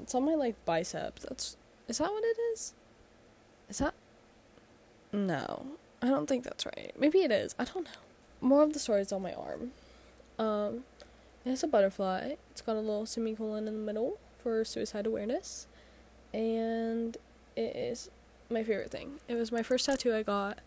It's 0.02 0.13
on 0.13 0.25
my 0.25 0.36
like 0.36 0.63
biceps. 0.65 1.23
That's 1.23 1.58
is 1.88 1.97
that 1.99 2.12
what 2.12 2.23
it 2.23 2.38
is? 2.54 2.73
Is 3.69 3.78
that 3.80 3.93
No. 5.12 5.65
I 6.02 6.08
don't 6.08 6.28
think 6.28 6.44
that's 6.44 6.66
right. 6.66 6.94
Maybe 6.98 7.20
it 7.20 7.32
is. 7.32 7.56
I 7.60 7.66
don't 7.66 7.86
know. 7.86 7.92
More 8.42 8.64
of 8.64 8.74
the 8.74 8.80
story 8.80 9.02
is 9.02 9.12
on 9.12 9.22
my 9.22 9.34
arm. 9.34 9.72
Um 10.38 10.84
it's 11.46 11.64
a 11.64 11.68
butterfly. 11.68 12.36
It's 12.52 12.62
got 12.62 12.76
a 12.76 12.80
little 12.80 13.06
semicolon 13.06 13.68
in 13.68 13.74
the 13.74 13.80
middle 13.80 14.20
for 14.38 14.64
suicide 14.64 15.06
awareness 15.06 15.68
and 16.34 17.18
it 17.56 17.76
is 17.76 18.10
my 18.50 18.64
favorite 18.64 18.92
thing. 18.92 19.20
It 19.28 19.36
was 19.36 19.52
my 19.52 19.64
first 19.64 19.86
tattoo 19.86 20.14
I 20.14 20.24
got. 20.24 20.60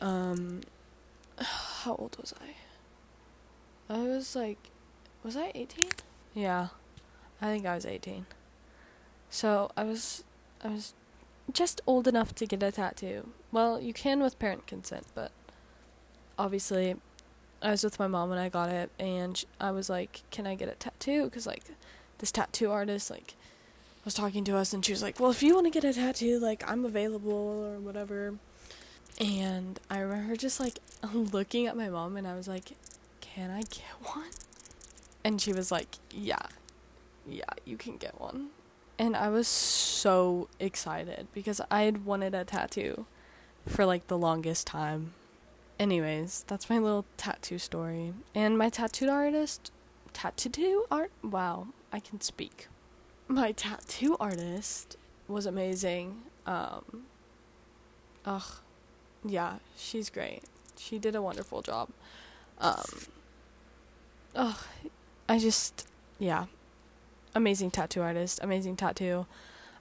Um, 0.00 0.60
how 1.38 1.94
old 1.94 2.16
was 2.20 2.34
I? 2.40 3.94
I 3.94 4.02
was 4.02 4.34
like, 4.34 4.70
was 5.22 5.36
I 5.36 5.52
18? 5.54 5.88
Yeah, 6.34 6.68
I 7.40 7.46
think 7.46 7.66
I 7.66 7.74
was 7.74 7.86
18. 7.86 8.26
So 9.30 9.70
I 9.76 9.84
was, 9.84 10.24
I 10.62 10.68
was 10.68 10.94
just 11.52 11.80
old 11.86 12.06
enough 12.06 12.34
to 12.36 12.46
get 12.46 12.62
a 12.62 12.72
tattoo. 12.72 13.28
Well, 13.50 13.80
you 13.80 13.92
can 13.92 14.20
with 14.20 14.38
parent 14.38 14.66
consent, 14.66 15.06
but 15.14 15.32
obviously 16.38 16.96
I 17.62 17.70
was 17.70 17.84
with 17.84 17.98
my 17.98 18.06
mom 18.06 18.28
when 18.28 18.38
I 18.38 18.48
got 18.48 18.68
it, 18.70 18.90
and 18.98 19.42
I 19.60 19.70
was 19.70 19.88
like, 19.88 20.22
"Can 20.30 20.46
I 20.46 20.54
get 20.54 20.68
a 20.68 20.74
tattoo?" 20.74 21.24
Because 21.24 21.46
like 21.46 21.62
this 22.18 22.32
tattoo 22.32 22.70
artist 22.70 23.10
like 23.10 23.34
was 24.04 24.14
talking 24.14 24.44
to 24.44 24.56
us, 24.56 24.72
and 24.72 24.84
she 24.84 24.92
was 24.92 25.02
like, 25.02 25.20
"Well, 25.20 25.30
if 25.30 25.42
you 25.42 25.54
want 25.54 25.66
to 25.66 25.70
get 25.70 25.84
a 25.84 25.92
tattoo, 25.92 26.38
like 26.38 26.68
I'm 26.68 26.84
available 26.84 27.32
or 27.32 27.78
whatever." 27.78 28.34
And 29.20 29.78
I 29.90 30.00
remember 30.00 30.36
just 30.36 30.58
like 30.58 30.78
looking 31.12 31.66
at 31.66 31.76
my 31.76 31.88
mom, 31.88 32.16
and 32.16 32.26
I 32.26 32.34
was 32.34 32.48
like, 32.48 32.72
"Can 33.20 33.50
I 33.50 33.62
get 33.62 34.16
one?" 34.16 34.30
And 35.24 35.40
she 35.40 35.52
was 35.52 35.70
like, 35.70 35.96
"Yeah, 36.10 36.46
yeah, 37.26 37.44
you 37.64 37.76
can 37.76 37.96
get 37.96 38.20
one." 38.20 38.50
And 39.02 39.16
I 39.16 39.30
was 39.30 39.48
so 39.48 40.46
excited 40.60 41.26
because 41.34 41.60
I 41.72 41.82
had 41.82 42.04
wanted 42.04 42.36
a 42.36 42.44
tattoo 42.44 43.06
for 43.66 43.84
like 43.84 44.06
the 44.06 44.16
longest 44.16 44.68
time. 44.68 45.14
Anyways, 45.76 46.44
that's 46.46 46.70
my 46.70 46.78
little 46.78 47.04
tattoo 47.16 47.58
story. 47.58 48.14
And 48.32 48.56
my 48.56 48.68
tattooed 48.68 49.08
artist, 49.08 49.72
tattoo 50.12 50.84
art, 50.88 51.10
wow, 51.20 51.66
I 51.92 51.98
can 51.98 52.20
speak. 52.20 52.68
My 53.26 53.50
tattoo 53.50 54.16
artist 54.20 54.96
was 55.26 55.46
amazing. 55.46 56.22
Um, 56.46 57.06
ugh, 58.24 58.60
yeah, 59.24 59.54
she's 59.76 60.10
great. 60.10 60.42
She 60.78 61.00
did 61.00 61.16
a 61.16 61.22
wonderful 61.22 61.60
job. 61.60 61.88
Um, 62.58 62.84
ugh, 64.36 64.60
I 65.28 65.40
just, 65.40 65.88
yeah, 66.20 66.44
amazing 67.34 67.70
tattoo 67.70 68.02
artist, 68.02 68.40
amazing 68.42 68.76
tattoo. 68.76 69.26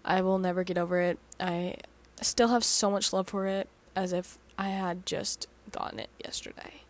I 0.03 0.21
will 0.21 0.39
never 0.39 0.63
get 0.63 0.77
over 0.77 0.99
it. 1.01 1.19
I 1.39 1.75
still 2.21 2.49
have 2.49 2.63
so 2.63 2.89
much 2.89 3.13
love 3.13 3.27
for 3.27 3.47
it 3.47 3.67
as 3.95 4.13
if 4.13 4.37
I 4.57 4.69
had 4.69 5.05
just 5.05 5.47
gotten 5.71 5.99
it 5.99 6.09
yesterday. 6.23 6.81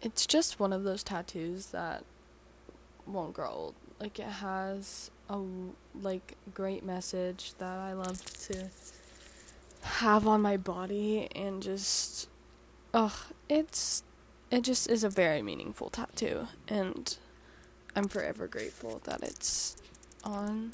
It's 0.00 0.26
just 0.26 0.58
one 0.58 0.72
of 0.72 0.84
those 0.84 1.02
tattoos 1.02 1.66
that 1.66 2.04
won't 3.06 3.34
grow 3.34 3.50
old. 3.50 3.74
Like 4.00 4.18
it 4.18 4.26
has 4.26 5.10
a 5.28 5.40
like 6.00 6.36
great 6.52 6.84
message 6.84 7.54
that 7.58 7.78
I 7.78 7.92
love 7.92 8.24
to 8.48 8.68
have 9.82 10.26
on 10.26 10.40
my 10.40 10.56
body 10.56 11.28
and 11.34 11.62
just 11.62 12.28
ugh, 12.94 13.12
it's 13.48 14.02
it 14.50 14.62
just 14.62 14.88
is 14.90 15.04
a 15.04 15.08
very 15.08 15.42
meaningful 15.42 15.88
tattoo 15.88 16.48
and 16.68 17.16
I'm 17.94 18.08
forever 18.08 18.46
grateful 18.46 19.00
that 19.04 19.22
it's 19.22 19.76
on 20.24 20.72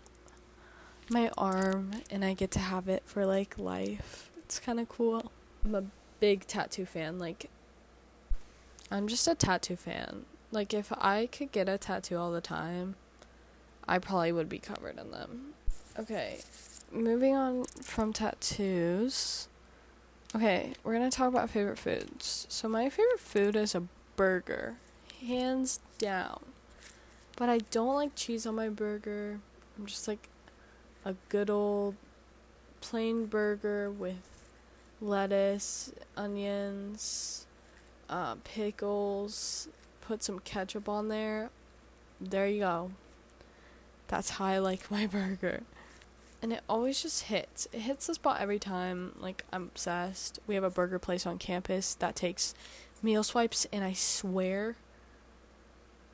my 1.11 1.31
arm 1.37 1.93
and 2.11 2.25
I 2.25 2.35
get 2.35 2.51
to 2.53 2.59
have 2.59 2.89
it 2.89 3.03
for 3.07 3.27
like 3.27 3.59
life. 3.59 4.31
It's 4.39 4.59
kind 4.59 4.79
of 4.79 4.89
cool. 4.89 5.33
I'm 5.65 5.75
a 5.75 5.85
big 6.21 6.47
tattoo 6.47 6.87
fan. 6.87 7.19
Like, 7.19 7.51
I'm 8.91 9.09
just 9.09 9.27
a 9.29 9.35
tattoo 9.35 9.77
fan. 9.77 10.25
Like, 10.51 10.73
if 10.73 10.93
I 10.93 11.27
could 11.27 11.53
get 11.53 11.69
a 11.69 11.77
tattoo 11.77 12.17
all 12.17 12.33
the 12.33 12.41
time, 12.41 12.95
I 13.87 13.99
probably 13.99 14.33
would 14.33 14.49
be 14.49 14.59
covered 14.59 14.99
in 14.99 15.11
them. 15.11 15.55
Okay, 15.99 16.41
moving 16.91 17.35
on 17.35 17.65
from 17.83 18.13
tattoos. 18.13 19.49
Okay, 20.35 20.73
we're 20.85 20.93
gonna 20.93 21.11
talk 21.11 21.29
about 21.29 21.51
favorite 21.51 21.79
foods. 21.79 22.47
So, 22.49 22.69
my 22.69 22.89
favorite 22.89 23.21
food 23.21 23.57
is 23.57 23.75
a 23.75 23.83
burger, 24.17 24.77
hands 25.21 25.81
down. 25.99 26.41
But 27.39 27.49
I 27.49 27.59
don't 27.59 27.95
like 27.95 28.17
cheese 28.17 28.47
on 28.47 28.57
my 28.57 28.69
burger. 28.69 29.39
I'm 29.79 29.87
just 29.87 30.09
like 30.09 30.29
a 31.05 31.15
good 31.29 31.49
old 31.49 31.95
plain 32.81 33.27
burger 33.27 33.93
with 33.93 34.29
lettuce, 35.01 35.93
onions, 36.17 37.47
uh, 38.11 38.35
pickles, 38.43 39.69
put 40.01 40.25
some 40.25 40.41
ketchup 40.41 40.89
on 40.89 41.07
there. 41.07 41.51
There 42.21 42.49
you 42.49 42.59
go. 42.59 42.91
That's 44.09 44.31
how 44.31 44.47
I 44.47 44.59
like 44.59 44.91
my 44.91 45.07
burger. 45.19 45.63
And 46.43 46.53
it 46.53 46.63
always 46.69 47.03
just 47.03 47.25
hits. 47.25 47.69
It 47.73 47.83
hits 47.83 48.09
the 48.09 48.15
spot 48.15 48.41
every 48.41 48.59
time. 48.59 49.13
Like, 49.17 49.45
I'm 49.53 49.65
obsessed. 49.65 50.41
We 50.49 50.57
have 50.57 50.65
a 50.65 50.71
burger 50.71 50.99
place 50.99 51.25
on 51.25 51.39
campus 51.39 51.95
that 51.95 52.17
takes 52.17 52.53
meal 53.01 53.23
swipes, 53.23 53.65
and 53.73 53.85
I 53.85 53.93
swear 53.93 54.75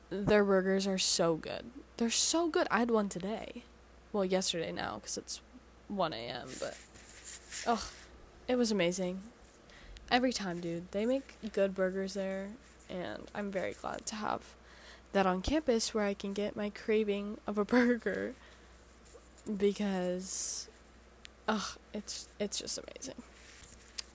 their 0.09 0.43
burgers 0.43 0.87
are 0.87 0.97
so 0.97 1.35
good. 1.35 1.65
They're 1.97 2.09
so 2.09 2.47
good. 2.47 2.67
I 2.69 2.79
had 2.79 2.91
one 2.91 3.09
today. 3.09 3.63
Well, 4.11 4.25
yesterday 4.25 4.71
now, 4.71 4.95
because 4.95 5.17
it's 5.17 5.41
1 5.87 6.13
a.m., 6.13 6.47
but. 6.59 6.77
Oh, 7.67 7.89
it 8.47 8.57
was 8.57 8.71
amazing. 8.71 9.21
Every 10.11 10.33
time, 10.33 10.59
dude. 10.59 10.91
They 10.91 11.05
make 11.05 11.35
good 11.53 11.73
burgers 11.73 12.13
there, 12.13 12.49
and 12.89 13.23
I'm 13.33 13.51
very 13.51 13.73
glad 13.73 14.05
to 14.07 14.15
have 14.15 14.41
that 15.13 15.25
on 15.25 15.41
campus 15.41 15.93
where 15.93 16.03
I 16.03 16.13
can 16.13 16.33
get 16.33 16.55
my 16.55 16.69
craving 16.69 17.37
of 17.47 17.57
a 17.57 17.65
burger 17.75 18.33
because 19.57 20.67
ugh, 21.47 21.77
it's 21.93 22.27
it's 22.39 22.59
just 22.59 22.77
amazing. 22.77 23.21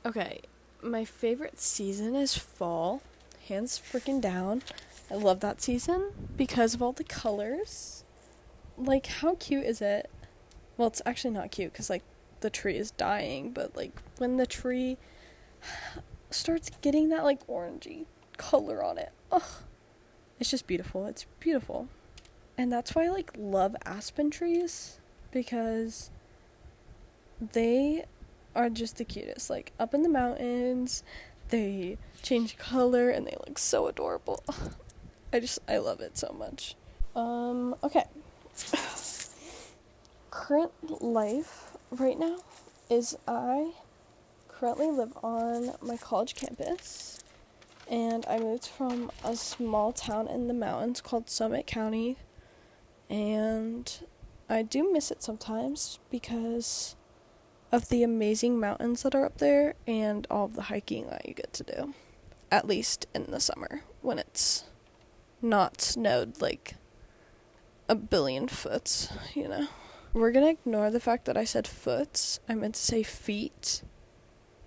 Okay, 0.05 0.41
my 0.83 1.05
favorite 1.05 1.61
season 1.61 2.15
is 2.15 2.37
fall. 2.37 3.03
Hands 3.49 3.81
freaking 3.81 4.21
down. 4.21 4.63
I 5.11 5.15
love 5.15 5.41
that 5.41 5.61
season 5.61 6.13
because 6.37 6.75
of 6.75 6.83
all 6.83 6.93
the 6.93 7.05
colors. 7.05 8.05
Like 8.79 9.07
how 9.07 9.35
cute 9.37 9.65
is 9.65 9.81
it? 9.81 10.11
Well, 10.77 10.89
it's 10.89 11.03
actually 11.05 11.33
not 11.33 11.51
cute 11.51 11.75
cuz 11.75 11.91
like 11.91 12.05
the 12.41 12.51
tree 12.51 12.77
is 12.77 12.91
dying, 12.93 13.53
but 13.53 13.77
like 13.77 13.93
when 14.19 14.37
the 14.37 14.47
tree 14.47 14.97
starts 16.31 16.71
getting 16.81 17.09
that 17.09 17.25
like 17.25 17.47
orangey 17.47 18.07
color 18.37 18.83
on 18.83 18.99
it. 18.99 19.13
Ugh. 19.33 19.43
It's 20.39 20.51
just 20.51 20.67
beautiful. 20.67 21.07
It's 21.07 21.27
beautiful. 21.39 21.89
And 22.57 22.73
that's 22.73 22.95
why 22.95 23.05
I 23.05 23.09
like 23.09 23.33
love 23.37 23.77
aspen 23.85 24.31
trees 24.31 25.01
because 25.33 26.11
they 27.53 28.05
are 28.55 28.71
just 28.71 28.97
the 28.97 29.05
cutest. 29.05 29.51
Like 29.51 29.73
up 29.79 29.93
in 29.93 30.03
the 30.03 30.09
mountains, 30.09 31.03
they 31.49 31.99
change 32.23 32.57
color 32.57 33.11
and 33.11 33.27
they 33.27 33.37
look 33.47 33.59
so 33.59 33.87
adorable. 33.87 34.45
I 35.33 35.41
just 35.41 35.59
I 35.69 35.79
love 35.79 36.01
it 36.01 36.19
so 36.19 36.35
much. 36.37 36.75
Um 37.15 37.77
okay. 37.83 38.05
Current 40.31 41.03
life 41.03 41.73
right 41.91 42.19
now 42.19 42.39
is 42.89 43.17
I 43.27 43.73
currently 44.49 44.91
live 44.91 45.13
on 45.23 45.75
my 45.81 45.97
college 45.97 46.35
campus 46.35 47.19
and 47.89 48.25
I 48.27 48.39
moved 48.39 48.67
from 48.67 49.11
a 49.25 49.35
small 49.37 49.93
town 49.93 50.29
in 50.29 50.49
the 50.49 50.55
mountains 50.55 51.01
called 51.01 51.31
Summit 51.31 51.67
County 51.67 52.17
and 53.09 53.93
I 54.49 54.63
do 54.63 54.93
miss 54.93 55.11
it 55.11 55.23
sometimes 55.23 55.99
because 56.11 56.97
of 57.73 57.89
the 57.89 58.03
amazing 58.03 58.59
mountains 58.59 59.03
that 59.03 59.15
are 59.15 59.25
up 59.25 59.39
there 59.39 59.75
and 59.87 60.27
all 60.31 60.47
of 60.47 60.57
the 60.57 60.63
hiking 60.63 61.07
that 61.09 61.27
you 61.27 61.35
get 61.35 61.53
to 61.55 61.63
do. 61.63 61.95
At 62.51 62.67
least 62.67 63.07
in 63.15 63.31
the 63.31 63.41
summer 63.41 63.83
when 64.03 64.19
it's 64.19 64.65
not 65.43 65.81
snowed 65.81 66.41
like 66.41 66.75
a 67.89 67.95
billion 67.95 68.49
foot, 68.49 69.11
you 69.35 69.49
know. 69.49 69.69
We're 70.13 70.33
gonna 70.33 70.51
ignore 70.51 70.91
the 70.91 71.01
fact 71.01 71.25
that 71.27 71.37
I 71.37 71.45
said 71.45 71.67
foots. 71.67 72.41
I 72.49 72.55
meant 72.55 72.75
to 72.75 72.81
say 72.81 73.03
feet. 73.03 73.83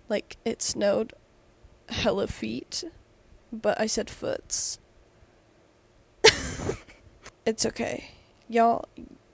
Like 0.10 0.38
it 0.46 0.62
snowed 0.62 1.14
hella 1.90 2.28
feet, 2.28 2.84
but 3.52 3.80
I 3.80 3.88
said 3.88 4.10
foots. 4.10 4.80
it's 7.46 7.66
okay. 7.66 8.12
Y'all 8.48 8.86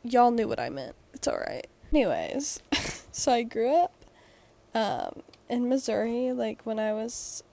y'all 0.03 0.31
knew 0.31 0.47
what 0.47 0.59
I 0.59 0.69
meant. 0.69 0.95
It's 1.13 1.27
alright. 1.27 1.67
Anyways, 1.91 2.61
so 3.11 3.31
I 3.31 3.43
grew 3.43 3.73
up 3.73 3.93
um, 4.73 5.23
in 5.49 5.69
Missouri, 5.69 6.31
like 6.31 6.61
when 6.63 6.79
I 6.79 6.93
was 6.93 7.43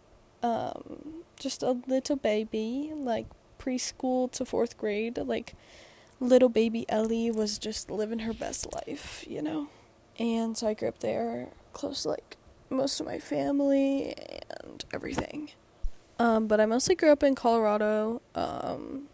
um, 0.42 1.24
just 1.38 1.62
a 1.62 1.78
little 1.86 2.16
baby, 2.16 2.92
like 2.94 3.26
preschool 3.66 4.30
to 4.32 4.44
fourth 4.44 4.76
grade, 4.76 5.18
like 5.18 5.54
little 6.20 6.48
baby 6.48 6.86
Ellie 6.88 7.30
was 7.30 7.58
just 7.58 7.90
living 7.90 8.20
her 8.20 8.32
best 8.32 8.72
life, 8.72 9.24
you 9.28 9.42
know? 9.42 9.68
And 10.18 10.56
so 10.56 10.68
I 10.68 10.74
grew 10.74 10.88
up 10.88 11.00
there, 11.00 11.48
close 11.72 12.04
to 12.04 12.10
like 12.10 12.36
most 12.70 13.00
of 13.00 13.06
my 13.06 13.18
family 13.18 14.14
and 14.62 14.84
everything. 14.92 15.50
Um, 16.18 16.46
but 16.46 16.60
I 16.60 16.66
mostly 16.66 16.94
grew 16.94 17.10
up 17.10 17.22
in 17.22 17.34
Colorado. 17.34 18.22
Um, 18.34 19.08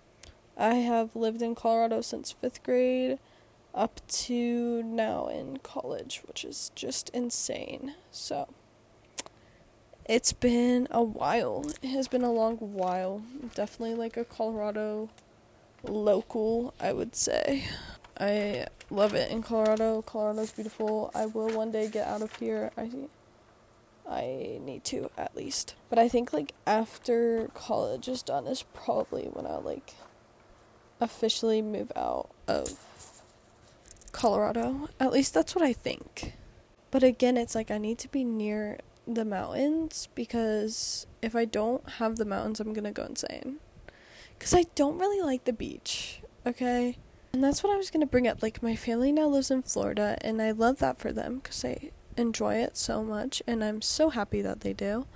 I 0.57 0.75
have 0.75 1.17
lived 1.17 1.43
in 1.43 1.55
Colorado 1.55 2.01
since 2.01 2.31
fifth 2.31 2.63
grade 2.63 3.19
up 3.75 4.01
to 4.07 4.83
now 4.83 5.27
in 5.27 5.57
college, 5.59 6.23
which 6.27 6.45
is 6.45 6.71
just 6.75 7.09
insane. 7.11 7.95
So 8.11 8.49
it's 10.07 10.33
been 10.33 10.89
a 10.91 11.03
while. 11.03 11.65
It 11.83 11.89
has 11.89 12.09
been 12.09 12.23
a 12.23 12.33
long 12.33 12.57
while. 12.57 13.23
Definitely 13.55 13.95
like 13.95 14.17
a 14.17 14.25
Colorado 14.25 15.09
local, 15.83 16.75
I 16.81 16.93
would 16.93 17.15
say. 17.15 17.65
I 18.19 18.67
love 18.91 19.15
it 19.15 19.31
in 19.31 19.43
Colorado. 19.43 20.03
Colorado's 20.03 20.53
beautiful. 20.53 21.11
I 21.15 21.27
will 21.27 21.49
one 21.49 21.71
day 21.71 21.89
get 21.89 22.07
out 22.07 22.23
of 22.23 22.35
here. 22.37 22.71
I 22.77 22.91
I 24.09 24.59
need 24.61 24.85
to 24.85 25.11
at 25.17 25.37
least. 25.37 25.75
But 25.89 25.99
I 25.99 26.09
think 26.09 26.33
like 26.33 26.53
after 26.67 27.49
college 27.55 28.09
is 28.09 28.23
done 28.23 28.47
is 28.47 28.63
probably 28.75 29.25
when 29.25 29.47
I'll 29.47 29.63
like 29.63 29.95
officially 31.01 31.63
move 31.63 31.91
out 31.97 32.31
of 32.47 32.79
Colorado. 34.13 34.89
At 35.01 35.13
least 35.13 35.35
that's 35.35 35.55
what 35.55 35.65
I 35.65 35.73
think. 35.73 36.35
But 36.91 37.03
again, 37.03 37.37
it's 37.37 37.55
like 37.55 37.71
I 37.71 37.79
need 37.79 37.99
to 37.99 38.09
be 38.09 38.25
near 38.25 38.79
the 39.07 39.25
mountains 39.25 40.09
because 40.15 41.07
if 41.21 41.35
I 41.35 41.45
don't 41.45 41.89
have 41.99 42.17
the 42.17 42.25
mountains, 42.25 42.61
I'm 42.61 42.75
to 42.85 42.91
go 42.91 43.05
insane. 43.05 43.59
Cuz 44.39 44.55
I 44.55 44.65
don't 44.75 44.99
really 44.99 45.21
like 45.21 45.45
the 45.45 45.53
beach, 45.53 46.23
okay? 46.47 46.99
And 47.33 47.43
that's 47.43 47.63
what 47.63 47.73
I 47.73 47.77
was 47.77 47.91
to 48.03 48.07
bring 48.07 48.29
up. 48.29 48.43
Like 48.43 48.63
my 48.63 48.77
family 48.77 49.13
now 49.13 49.27
lives 49.27 49.51
in 49.51 49.63
Florida 49.63 50.17
and 50.21 50.41
I 50.43 50.51
love 50.51 50.79
that 50.79 50.99
for 50.99 51.13
them 51.13 51.41
cuz 51.41 51.65
I 51.65 51.91
enjoy 52.17 52.57
it 52.57 52.77
so 52.77 53.03
much 53.03 53.43
and 53.47 53.65
I'm 53.65 53.81
so 53.81 54.11
happy 54.11 54.43
that 54.43 54.61
they 54.61 54.73
do. 54.73 55.07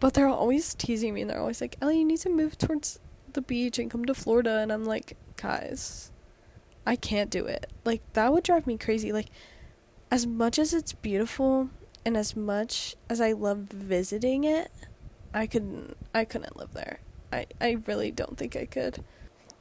But 0.00 0.14
they're 0.14 0.28
always 0.28 0.74
teasing 0.74 1.14
me 1.14 1.22
and 1.22 1.30
they're 1.30 1.40
always 1.40 1.60
like, 1.60 1.76
"Ellie, 1.80 1.98
you 1.98 2.04
need 2.04 2.20
to 2.20 2.30
move 2.30 2.58
towards 2.58 2.98
the 3.32 3.40
beach 3.40 3.78
and 3.78 3.90
come 3.90 4.04
to 4.04 4.14
Florida." 4.14 4.58
And 4.58 4.72
I'm 4.72 4.84
like, 4.84 5.16
"Guys, 5.36 6.10
I 6.86 6.96
can't 6.96 7.30
do 7.30 7.46
it. 7.46 7.72
Like 7.84 8.02
that 8.12 8.32
would 8.32 8.44
drive 8.44 8.66
me 8.66 8.76
crazy. 8.76 9.12
Like 9.12 9.30
as 10.10 10.26
much 10.26 10.58
as 10.58 10.74
it's 10.74 10.92
beautiful 10.92 11.70
and 12.04 12.16
as 12.16 12.36
much 12.36 12.96
as 13.08 13.20
I 13.20 13.32
love 13.32 13.58
visiting 13.70 14.44
it, 14.44 14.70
I 15.32 15.46
couldn't 15.46 15.96
I 16.14 16.24
couldn't 16.24 16.56
live 16.56 16.74
there. 16.74 17.00
I 17.32 17.46
I 17.60 17.78
really 17.86 18.10
don't 18.10 18.36
think 18.38 18.56
I 18.56 18.66
could. 18.66 19.04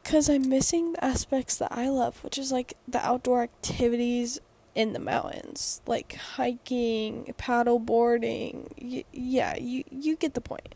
Cuz 0.03 0.29
I'm 0.29 0.49
missing 0.49 0.93
the 0.93 1.03
aspects 1.05 1.57
that 1.57 1.71
I 1.71 1.89
love, 1.89 2.23
which 2.23 2.37
is 2.37 2.51
like 2.51 2.73
the 2.87 3.05
outdoor 3.05 3.43
activities 3.43 4.39
in 4.75 4.93
the 4.93 4.99
mountains, 4.99 5.81
like 5.87 6.13
hiking, 6.15 7.33
paddle 7.37 7.79
boarding. 7.79 8.73
Y- 8.81 9.05
yeah, 9.13 9.55
you 9.57 9.83
you 9.91 10.15
get 10.15 10.33
the 10.33 10.41
point. 10.41 10.75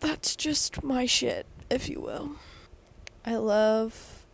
That's 0.00 0.36
just 0.36 0.82
my 0.84 1.06
shit, 1.06 1.46
if 1.70 1.88
you 1.88 2.00
will. 2.00 2.32
I 3.24 3.36
love 3.36 4.26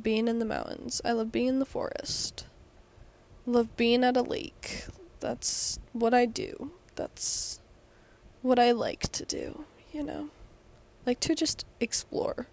being 0.00 0.28
in 0.28 0.38
the 0.38 0.44
mountains. 0.44 1.00
I 1.04 1.12
love 1.12 1.32
being 1.32 1.48
in 1.48 1.58
the 1.58 1.66
forest. 1.66 2.46
love 3.46 3.76
being 3.76 4.04
at 4.04 4.16
a 4.16 4.22
lake. 4.22 4.84
That's 5.20 5.78
what 5.92 6.14
I 6.14 6.26
do. 6.26 6.72
That's 6.94 7.60
what 8.42 8.58
I 8.58 8.72
like 8.72 9.10
to 9.12 9.24
do, 9.24 9.64
you 9.92 10.02
know. 10.02 10.30
Like 11.06 11.20
to 11.20 11.34
just 11.34 11.64
explore 11.80 12.46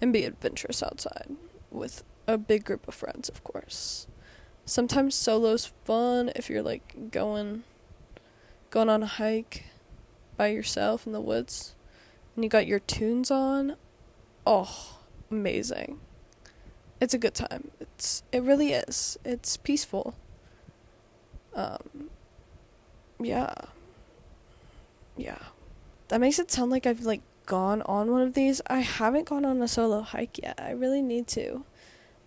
and 0.00 0.12
be 0.12 0.24
adventurous 0.24 0.82
outside 0.82 1.36
with 1.70 2.04
a 2.26 2.38
big 2.38 2.64
group 2.64 2.86
of 2.86 2.94
friends, 2.94 3.28
of 3.28 3.42
course. 3.44 4.06
Sometimes 4.64 5.14
solo's 5.14 5.72
fun 5.84 6.30
if 6.36 6.48
you're 6.48 6.62
like 6.62 7.10
going 7.10 7.64
going 8.70 8.88
on 8.88 9.02
a 9.02 9.06
hike 9.06 9.64
by 10.36 10.46
yourself 10.46 11.06
in 11.06 11.12
the 11.12 11.20
woods 11.20 11.74
and 12.34 12.44
you 12.44 12.48
got 12.48 12.66
your 12.66 12.78
tunes 12.78 13.30
on. 13.30 13.76
Oh, 14.46 15.00
amazing 15.30 16.00
it's 17.02 17.14
a 17.14 17.18
good 17.18 17.34
time. 17.34 17.72
It's 17.80 18.22
it 18.30 18.44
really 18.44 18.72
is. 18.72 19.18
It's 19.24 19.56
peaceful. 19.56 20.14
Um 21.54 22.10
yeah. 23.20 23.54
Yeah. 25.16 25.38
That 26.08 26.20
makes 26.20 26.38
it 26.38 26.50
sound 26.50 26.70
like 26.70 26.86
I've 26.86 27.02
like 27.02 27.22
gone 27.46 27.82
on 27.82 28.10
one 28.10 28.22
of 28.22 28.34
these. 28.34 28.60
I 28.66 28.80
haven't 28.80 29.28
gone 29.28 29.44
on 29.44 29.60
a 29.62 29.68
solo 29.68 30.00
hike 30.00 30.38
yet. 30.38 30.60
I 30.60 30.70
really 30.70 31.02
need 31.02 31.26
to. 31.28 31.64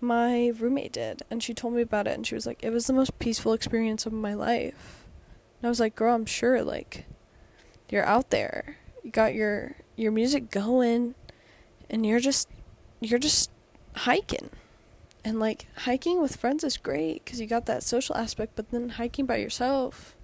My 0.01 0.47
roommate 0.59 0.93
did 0.93 1.23
and 1.31 1.41
she 1.41 1.53
told 1.53 1.73
me 1.73 1.81
about 1.81 2.07
it 2.07 2.13
and 2.13 2.27
she 2.27 2.35
was 2.35 2.45
like 2.45 2.63
it 2.63 2.69
was 2.69 2.87
the 2.87 2.93
most 2.93 3.17
peaceful 3.19 3.53
experience 3.53 4.05
of 4.05 4.13
my 4.13 4.33
life. 4.33 5.05
And 5.59 5.67
I 5.67 5.69
was 5.69 5.79
like, 5.79 5.95
"Girl, 5.95 6.13
I'm 6.13 6.25
sure 6.25 6.63
like 6.63 7.05
you're 7.89 8.05
out 8.05 8.29
there. 8.29 8.77
You 9.03 9.11
got 9.11 9.33
your 9.33 9.75
your 9.95 10.11
music 10.11 10.51
going 10.51 11.15
and 11.89 12.05
you're 12.05 12.19
just 12.19 12.49
you're 12.99 13.19
just 13.19 13.49
hiking." 13.95 14.49
And 15.25 15.39
like 15.39 15.65
hiking 15.75 16.21
with 16.21 16.35
friends 16.35 16.63
is 16.63 16.77
great 16.77 17.25
because 17.25 17.41
you 17.41 17.47
got 17.47 17.65
that 17.65 17.81
social 17.81 18.15
aspect, 18.15 18.55
but 18.55 18.69
then 18.69 18.89
hiking 18.89 19.25
by 19.25 19.37
yourself, 19.37 20.15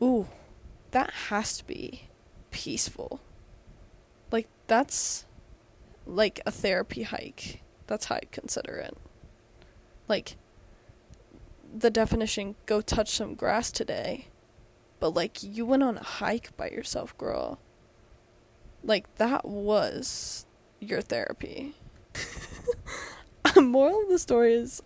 ooh, 0.00 0.28
that 0.92 1.10
has 1.28 1.58
to 1.58 1.66
be 1.66 2.08
peaceful. 2.52 3.20
Like 4.30 4.46
that's 4.68 5.24
like 6.06 6.40
a 6.46 6.52
therapy 6.52 7.02
hike. 7.02 7.62
That's 7.88 8.04
how 8.04 8.14
I 8.14 8.20
consider 8.30 8.76
it. 8.76 8.96
Like 10.06 10.36
the 11.76 11.90
definition 11.90 12.54
go 12.66 12.80
touch 12.80 13.10
some 13.16 13.34
grass 13.34 13.72
today. 13.72 14.28
But 15.00 15.08
like 15.14 15.42
you 15.42 15.66
went 15.66 15.82
on 15.82 15.96
a 15.98 16.04
hike 16.04 16.56
by 16.56 16.70
yourself, 16.70 17.18
girl. 17.18 17.58
Like 18.84 19.12
that 19.16 19.44
was 19.44 20.46
your 20.78 21.00
therapy. 21.00 21.74
moral 23.60 24.02
of 24.02 24.08
the 24.08 24.18
story 24.18 24.54
is 24.54 24.82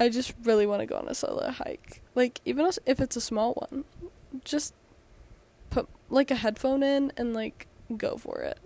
I 0.00 0.08
just 0.08 0.34
really 0.42 0.66
want 0.66 0.80
to 0.80 0.86
go 0.86 0.96
on 0.96 1.08
a 1.08 1.14
solo 1.14 1.50
hike. 1.50 2.02
Like 2.14 2.40
even 2.44 2.70
if 2.86 3.00
it's 3.00 3.16
a 3.16 3.20
small 3.20 3.54
one, 3.54 3.84
just 4.44 4.74
put 5.70 5.88
like 6.08 6.30
a 6.30 6.36
headphone 6.36 6.82
in 6.82 7.12
and 7.16 7.34
like 7.34 7.66
go 7.96 8.16
for 8.16 8.40
it. 8.40 8.58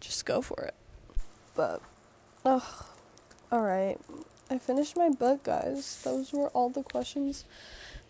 Just 0.00 0.24
go 0.24 0.40
for 0.40 0.62
it. 0.62 0.74
But 1.54 1.82
oh, 2.44 2.86
all 3.52 3.62
right. 3.62 3.98
I 4.48 4.58
finished 4.58 4.96
my 4.96 5.10
book, 5.10 5.44
guys. 5.44 6.02
Those 6.02 6.32
were 6.32 6.48
all 6.48 6.70
the 6.70 6.82
questions 6.82 7.44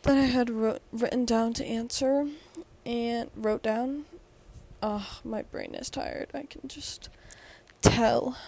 that 0.03 0.17
I 0.17 0.23
had 0.23 0.49
wrote, 0.49 0.81
written 0.91 1.27
down 1.27 1.53
to 1.55 1.67
answer 1.67 2.29
and 2.87 3.31
wrote 3.37 3.63
down. 3.63 4.05
Oh, 4.83 5.21
my 5.23 5.43
brain 5.43 5.75
is 5.75 5.91
tired. 5.91 6.29
I 6.33 6.45
can 6.45 6.67
just 6.67 7.11
tell. 7.83 8.39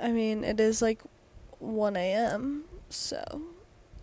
I 0.00 0.10
mean, 0.10 0.44
it 0.44 0.60
is 0.60 0.80
like 0.82 1.02
1 1.58 1.96
a.m., 1.96 2.64
so 2.88 3.42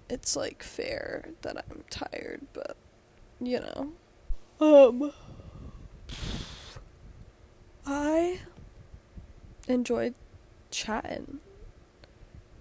it's 0.09 0.35
like 0.35 0.61
fair 0.61 1.29
that 1.41 1.57
I'm 1.57 1.83
tired, 1.89 2.41
but 2.53 2.77
you 3.39 3.59
know. 3.59 3.93
Um 4.59 5.11
I 7.85 8.39
enjoyed 9.67 10.15
chatting. 10.71 11.39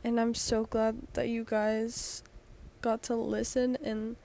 And 0.03 0.21
I'm 0.21 0.35
so 0.35 0.65
glad 0.65 0.99
that 1.15 1.29
you 1.29 1.45
guys 1.45 2.23
got 2.83 3.03
to 3.05 3.15
listen 3.15 3.77
and 3.83 4.17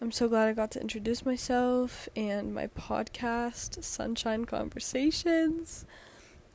I'm 0.00 0.10
so 0.10 0.28
glad 0.28 0.48
I 0.48 0.52
got 0.52 0.72
to 0.72 0.80
introduce 0.80 1.24
myself 1.24 2.08
and 2.16 2.52
my 2.52 2.66
podcast, 2.66 3.82
Sunshine 3.82 4.44
Conversations. 4.44 5.86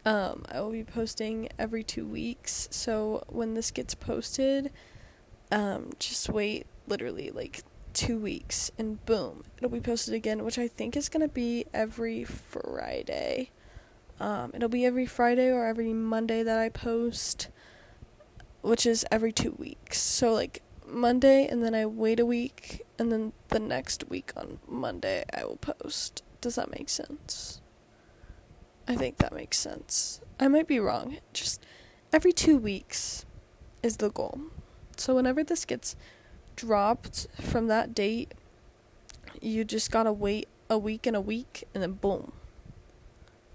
Um, 0.09 0.43
I 0.51 0.59
will 0.59 0.71
be 0.71 0.83
posting 0.83 1.49
every 1.59 1.83
two 1.83 2.03
weeks. 2.03 2.67
So 2.71 3.23
when 3.27 3.53
this 3.53 3.69
gets 3.69 3.93
posted, 3.93 4.71
um, 5.51 5.91
just 5.99 6.27
wait 6.29 6.65
literally 6.87 7.29
like 7.29 7.61
two 7.93 8.17
weeks 8.17 8.71
and 8.79 9.05
boom, 9.05 9.43
it'll 9.57 9.69
be 9.69 9.79
posted 9.79 10.15
again, 10.15 10.43
which 10.43 10.57
I 10.57 10.67
think 10.67 10.97
is 10.97 11.09
going 11.09 11.21
to 11.21 11.31
be 11.31 11.65
every 11.75 12.23
Friday. 12.23 13.51
Um, 14.19 14.49
it'll 14.55 14.67
be 14.67 14.83
every 14.83 15.05
Friday 15.05 15.51
or 15.51 15.67
every 15.67 15.93
Monday 15.93 16.41
that 16.41 16.57
I 16.57 16.69
post, 16.69 17.49
which 18.63 18.87
is 18.87 19.05
every 19.11 19.31
two 19.31 19.51
weeks. 19.59 20.01
So, 20.01 20.33
like 20.33 20.63
Monday, 20.87 21.45
and 21.47 21.63
then 21.63 21.75
I 21.75 21.85
wait 21.85 22.19
a 22.19 22.25
week, 22.25 22.81
and 22.97 23.11
then 23.11 23.33
the 23.49 23.59
next 23.59 24.09
week 24.09 24.31
on 24.35 24.57
Monday 24.67 25.23
I 25.31 25.45
will 25.45 25.57
post. 25.57 26.23
Does 26.41 26.55
that 26.55 26.71
make 26.71 26.89
sense? 26.89 27.61
I 28.89 28.95
think 28.95 29.17
that 29.17 29.33
makes 29.33 29.59
sense. 29.59 30.19
I 30.39 30.47
might 30.47 30.67
be 30.67 30.79
wrong. 30.79 31.17
Just 31.31 31.63
every 32.11 32.31
two 32.31 32.57
weeks 32.57 33.23
is 33.83 33.97
the 33.97 34.09
goal. 34.09 34.41
So 34.97 35.13
whenever 35.15 35.43
this 35.43 35.63
gets 35.63 35.95
dropped 36.55 37.27
from 37.39 37.67
that 37.67 37.93
date, 37.93 38.33
you 39.41 39.63
just 39.63 39.91
gotta 39.91 40.11
wait 40.11 40.47
a 40.71 40.77
week 40.79 41.05
and 41.05 41.15
a 41.15 41.21
week, 41.21 41.65
and 41.73 41.83
then 41.83 41.93
boom, 41.93 42.31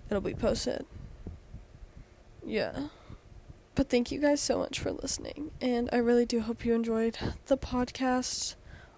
it'll 0.09 0.21
be 0.21 0.35
posted. 0.35 0.87
Yeah. 2.47 2.89
But 3.75 3.89
thank 3.89 4.13
you 4.13 4.21
guys 4.21 4.41
so 4.41 4.59
much 4.59 4.79
for 4.79 4.93
listening, 4.93 5.51
and 5.61 5.91
I 5.93 5.97
really 5.97 6.27
do 6.27 6.43
hope 6.43 6.65
you 6.65 6.75
enjoyed 6.75 7.19
the 7.47 7.59
podcast. 7.59 8.55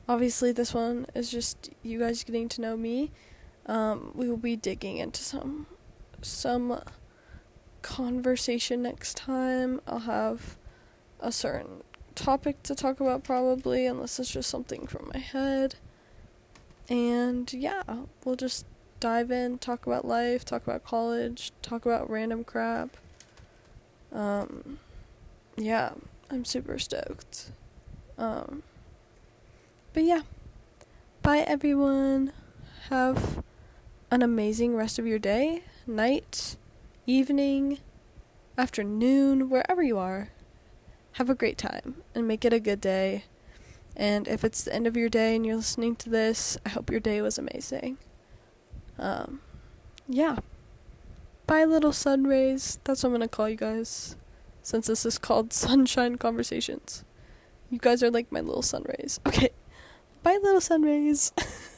Obviously, 0.06 0.52
this 0.52 0.74
one 0.74 1.06
is 1.14 1.30
just 1.30 1.70
you 1.82 1.98
guys 1.98 2.22
getting 2.24 2.50
to 2.50 2.60
know 2.60 2.76
me. 2.76 3.10
Um, 3.64 4.12
we 4.14 4.28
will 4.28 4.36
be 4.36 4.54
digging 4.54 4.98
into 4.98 5.22
some 5.22 5.66
some 6.22 6.80
conversation 7.82 8.82
next 8.82 9.16
time. 9.16 9.80
I'll 9.86 10.00
have 10.00 10.56
a 11.20 11.32
certain 11.32 11.82
topic 12.14 12.62
to 12.64 12.74
talk 12.74 13.00
about, 13.00 13.22
probably, 13.24 13.86
unless 13.86 14.18
it's 14.18 14.30
just 14.30 14.50
something 14.50 14.86
from 14.86 15.10
my 15.12 15.20
head. 15.20 15.76
And 16.88 17.52
yeah, 17.52 17.82
we'll 18.24 18.36
just 18.36 18.66
dive 19.00 19.30
in, 19.30 19.58
talk 19.58 19.86
about 19.86 20.04
life, 20.04 20.44
talk 20.44 20.62
about 20.62 20.84
college, 20.84 21.52
talk 21.62 21.84
about 21.84 22.08
random 22.08 22.44
crap. 22.44 22.96
Um, 24.12 24.78
yeah, 25.56 25.92
I'm 26.30 26.44
super 26.44 26.78
stoked. 26.78 27.50
Um, 28.18 28.62
but 29.92 30.04
yeah, 30.04 30.22
bye 31.22 31.38
everyone. 31.40 32.32
have 32.90 33.42
an 34.10 34.22
amazing 34.22 34.74
rest 34.74 34.98
of 34.98 35.06
your 35.06 35.18
day, 35.18 35.62
night, 35.86 36.56
evening, 37.06 37.78
afternoon, 38.58 39.48
wherever 39.48 39.82
you 39.82 39.98
are. 39.98 40.30
Have 41.12 41.30
a 41.30 41.34
great 41.34 41.56
time 41.56 42.02
and 42.14 42.28
make 42.28 42.44
it 42.44 42.52
a 42.52 42.60
good 42.60 42.80
day. 42.80 43.24
And 43.96 44.28
if 44.28 44.44
it's 44.44 44.62
the 44.64 44.74
end 44.74 44.86
of 44.86 44.96
your 44.96 45.08
day 45.08 45.34
and 45.34 45.46
you're 45.46 45.56
listening 45.56 45.96
to 45.96 46.10
this, 46.10 46.58
I 46.66 46.70
hope 46.70 46.90
your 46.90 47.00
day 47.00 47.22
was 47.22 47.38
amazing. 47.38 47.96
Um, 48.98 49.40
yeah. 50.06 50.38
Bye, 51.46 51.64
little 51.64 51.92
sun 51.92 52.24
rays. 52.24 52.78
That's 52.84 53.02
what 53.02 53.08
I'm 53.08 53.14
gonna 53.14 53.28
call 53.28 53.48
you 53.48 53.56
guys. 53.56 54.16
Since 54.62 54.88
this 54.88 55.06
is 55.06 55.16
called 55.16 55.52
Sunshine 55.54 56.16
Conversations. 56.16 57.04
You 57.70 57.78
guys 57.78 58.02
are 58.02 58.10
like 58.10 58.30
my 58.30 58.40
little 58.40 58.62
sun 58.62 58.84
rays. 58.86 59.18
Okay. 59.26 59.50
Bye, 60.22 60.38
little 60.42 60.60
sun 60.60 60.82
rays. 60.82 61.32